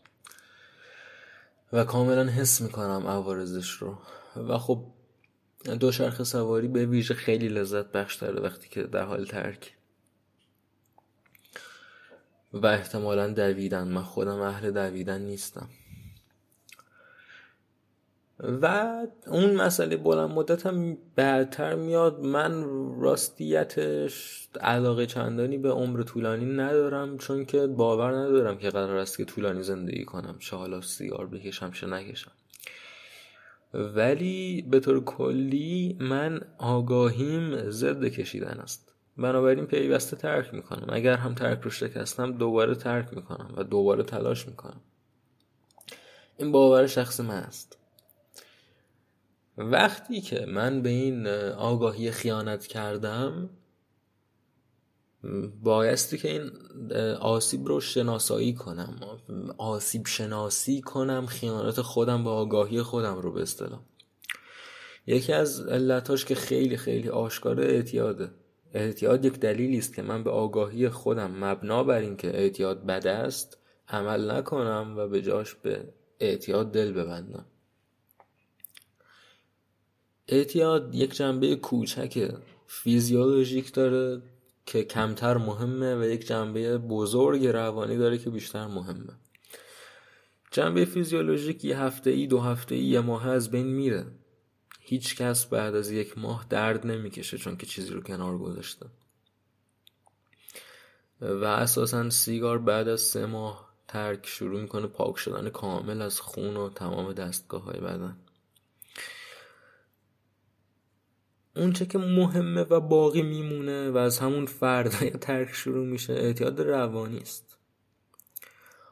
[1.72, 3.98] و کاملا حس می‌کنم عوارضش رو.
[4.36, 4.86] و خب
[5.80, 9.76] دو شرخ سواری به ویژه خیلی لذت بخش داره وقتی که در حال ترک.
[12.52, 13.88] و احتمالا دویدن.
[13.88, 15.68] من خودم اهل دویدن نیستم.
[18.40, 18.96] و
[19.26, 22.20] اون مسئله بلند مدت هم بعدتر میاد.
[22.20, 22.64] من
[23.00, 29.24] راستیتش علاقه چندانی به عمر طولانی ندارم چون که باور ندارم که قرار است که
[29.24, 30.36] طولانی زندگی کنم.
[30.38, 32.32] چه حالا سیگار بکشم چه نکشم.
[33.74, 38.92] ولی به طور کلی من آگاهیم ضد کشیدن است.
[39.18, 40.86] بنابراین پیوسته ترک می‌کنم.
[40.88, 44.80] اگر هم ترک رو شکستم دوباره ترک می‌کنم و دوباره تلاش می‌کنم.
[46.36, 47.78] این باور شخص من است.
[49.58, 53.50] وقتی که من به این آگاهی خیانت کردم
[55.62, 56.50] بایستی که این
[57.20, 59.00] آسیب رو شناسایی کنم.
[59.58, 63.44] آسیب شناسی کنم خیانت خودم به آگاهی خودم رو به
[65.06, 68.30] یکی از علتاش که خیلی خیلی آشکار اعتیاده
[68.74, 73.58] اعتیاد یک دلیلی است که من به آگاهی خودم مبنا بر اینکه اعتیاد بد است
[73.88, 75.88] عمل نکنم و به جاش به
[76.20, 77.46] اعتیاد دل ببندم.
[80.28, 82.34] اعتیاد یک جنبه کوچک
[82.66, 84.22] فیزیولوژیک داره
[84.66, 89.12] که کمتر مهمه و یک جنبه بزرگ روانی داره که بیشتر مهمه.
[90.50, 94.06] جنبه فیزیولوژیک یه هفته ای دو هفته ای یه ماه از بین میره.
[94.80, 98.86] هیچ کس بعد از یک ماه درد نمی‌کشه چون که چیزی رو کنار گذاشته.
[101.20, 106.56] و اساسا سیگار بعد از سه ماه ترک شروع می‌کنه پاک شدن کامل از خون
[106.56, 108.16] و تمام دستگاه های بدن.
[111.56, 117.18] اونچه که مهمه و باقی میمونه و از همون فردای ترک شروع میشه اعتیاد روانی
[117.18, 117.58] است.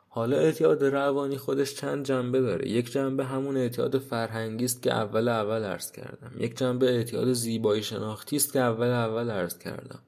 [0.08, 2.68] حالا اعتیاد روانی خودش چند جنبه داره.
[2.68, 6.32] یک جنبه همون اعتیاد فرهنگی است که اول اول عرض کردم.
[6.38, 9.98] یک جنبه اعتیاد زیبایی شناختی است که اول اول عرض کردم.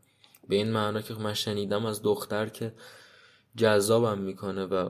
[0.49, 2.73] به این معنا که من شنیدم از دختر که
[3.57, 4.89] جذابم می‌کنه و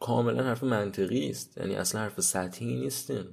[0.00, 1.58] کاملا حرف منطقی است.
[1.58, 3.24] یعنی اصلا حرف سطحی نیستین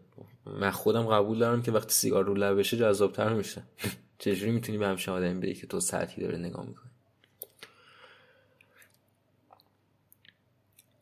[0.45, 3.64] من خودم قبول دارم که وقتی سیگار رو لبشه جذابتر میشه.
[4.20, 6.90] چجوری می‌تونی به همشه آدمی بگی که تو سطحی داره نگاه می‌کنی؟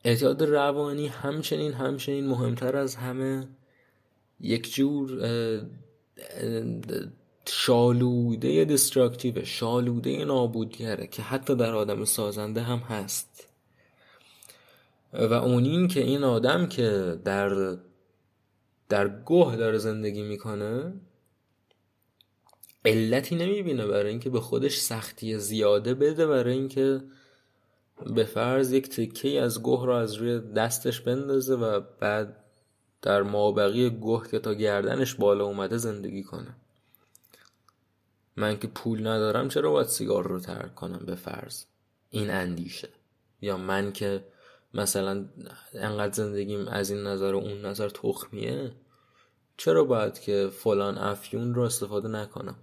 [0.04, 3.48] اعتیاد روانی همچنین همچنین مهمتر از همه.
[4.40, 5.18] یک جور
[7.46, 13.48] شالوده دستراکتیو شالوده نابودگره که حتی در آدم سازنده هم هست.
[15.12, 17.76] و اون این که این آدم که در
[18.92, 20.92] در گوه داره زندگی می‌کنه
[22.84, 27.00] علتی نمی‌بینه برای اینکه به خودش سختی زیاده بده برای اینکه
[28.14, 32.36] به فرض یک تکه از گوه رو از روی دستش بندازه و بعد
[33.02, 36.56] در مابقی گوه که تا گردنش بالا اومده زندگی کنه.
[38.36, 41.64] من که پول ندارم چرا باید سیگار رو ترک کنم به فرض؟
[42.10, 42.88] این اندیشه.
[43.40, 44.24] یا من که
[44.74, 45.24] مثلا
[45.74, 48.72] انقدر زندگیم از این نظر و اون نظر تخمیه
[49.56, 52.56] چرا باید که فلان افیون رو استفاده نکنم؟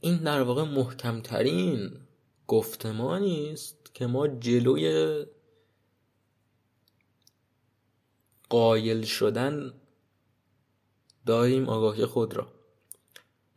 [0.00, 2.00] این در واقع محکمترین
[2.46, 5.26] گفتمانی است که ما جلوی
[8.48, 9.72] قایل شدن
[11.26, 12.52] داریم آگاهی خود را.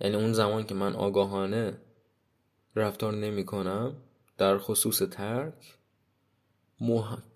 [0.01, 1.81] یعنی اون زمان که من آگاهانه
[2.75, 3.95] رفتار نمی کنم
[4.37, 5.77] در خصوص ترک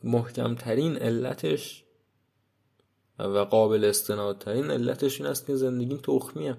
[0.03, 1.83] محکمترین علتش
[3.19, 6.57] و قابل استنادترین علتش این است که زندگی تخمیه.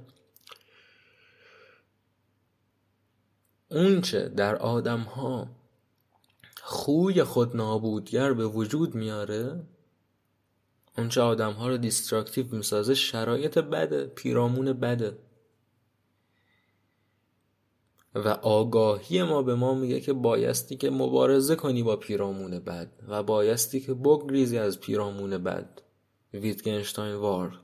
[3.71, 5.49] اونچه در آدم ها
[6.63, 9.67] خوی خود نابودگر به وجود میاره
[10.99, 15.19] اونچه آدم ها رو دیستراکتیو می‌سازه شرایط بده پیرامون بده
[18.15, 23.23] و آگاهی ما به ما میگه که بایستی که مبارزه کنی با پیرامون بد و
[23.23, 25.83] بایستی که بگریزی از پیرامون بد.
[26.33, 27.61] ویتگنشتاین وار.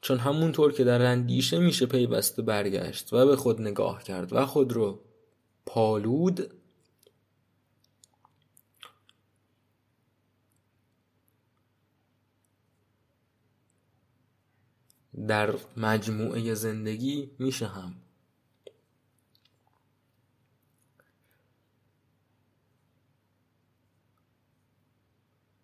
[0.00, 4.72] چون همونطور که در اندیشه میشه پیوسته برگشت و به خود نگاه کرد و خود
[4.72, 5.00] رو
[5.66, 6.54] پالود
[15.28, 17.94] در مجموعه زندگی میشه هم.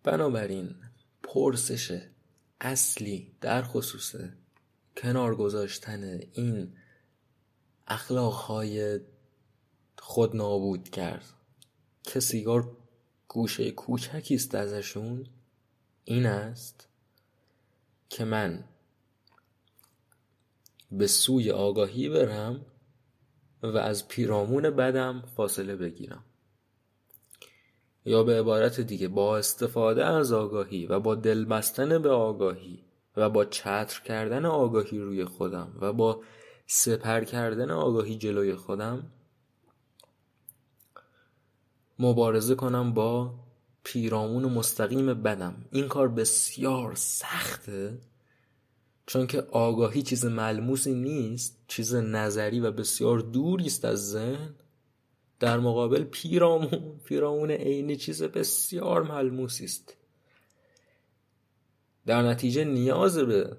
[0.05, 0.75] بنابراین
[1.23, 2.01] پرسش
[2.61, 4.15] اصلی در خصوص
[4.97, 6.73] کنار گذاشتن این
[7.87, 8.99] اخلاقهای
[9.99, 11.25] خود نابود کرد
[12.03, 12.77] که سیگار
[13.27, 15.27] گوشه کوچکی است ازشون
[16.03, 16.87] این است
[18.09, 18.63] که من
[20.91, 22.65] به سوی آگاهی برم
[23.63, 26.23] و از پیرامون بدم فاصله بگیرم.
[28.05, 32.83] یا به عبارت دیگه با استفاده از آگاهی و با دل بستن به آگاهی
[33.17, 36.21] و با چتر کردن آگاهی روی خودم و با
[36.67, 39.11] سپر کردن آگاهی جلوی خودم
[41.99, 43.33] مبارزه کنم با
[43.83, 45.65] پیرامون مستقیم بدم.
[45.71, 47.97] این کار بسیار سخته
[49.05, 54.55] چون که آگاهی چیز ملموسی نیست چیز نظری و بسیار دوری است از ذهن.
[55.39, 56.99] در مقابل پیرامون.
[57.05, 59.97] پیرامون عینی چیز بسیار ملموسی است.
[62.05, 63.57] در نتیجه نیاز به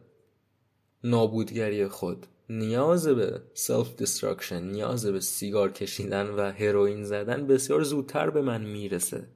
[1.05, 8.31] نابودگری خود نیاز به self destruction نیاز به سیگار کشیدن و هروئین زدن بسیار زودتر
[8.31, 9.29] به من می‌رسه.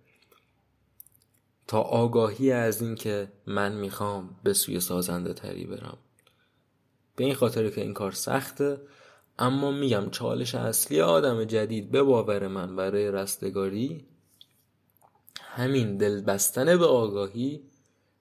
[1.67, 5.99] تا آگاهی از این که من می‌خوام به سوی سازنده تری برم.
[7.17, 8.81] به این خاطر که این کار سخته.
[9.41, 14.07] اما میگم چالش اصلی آدم جدید به باور من برای رستگاری
[15.41, 17.63] همین دل بستن به آگاهی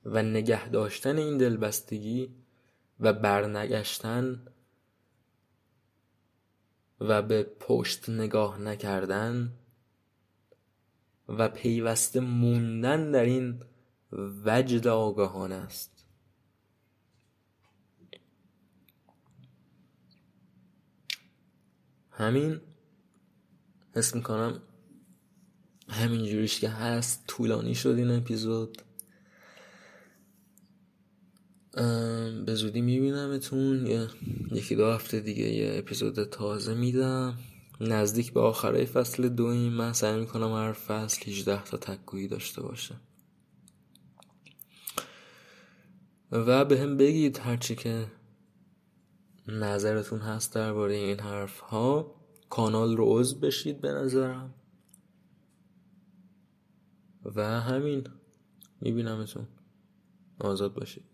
[0.05, 2.35] و نگه داشتن این دلبستگی
[2.99, 4.45] و برنگشتن
[6.99, 9.53] و به پشت نگاه نکردن
[11.27, 13.63] و پیوسته موندن در این
[14.45, 15.98] وجد آگاهانه است.
[22.19, 22.61] همین
[23.95, 24.61] حس می‌کنم
[25.89, 28.81] همین جوریش که هست طولانی شد این اپیزود.
[32.45, 33.87] به زودی میبینمتون.
[33.87, 34.07] یه
[34.51, 37.37] یکی دو هفته دیگه یه اپیزود تازه میدم.
[37.81, 39.73] نزدیک به آخرای فصل دویم.
[39.73, 42.95] من سعی می‌کنم هر فصل 18 تا تکگویی داشته باشه.
[46.31, 48.07] و به هم بگید هرچی که
[49.51, 52.15] نظرتون هست درباره این حرف ها
[52.49, 54.53] کانال رو عضو بشید به نظرم.
[57.35, 58.03] و همین
[58.81, 59.47] میبینمتون.
[60.39, 61.08] آزاد باشید.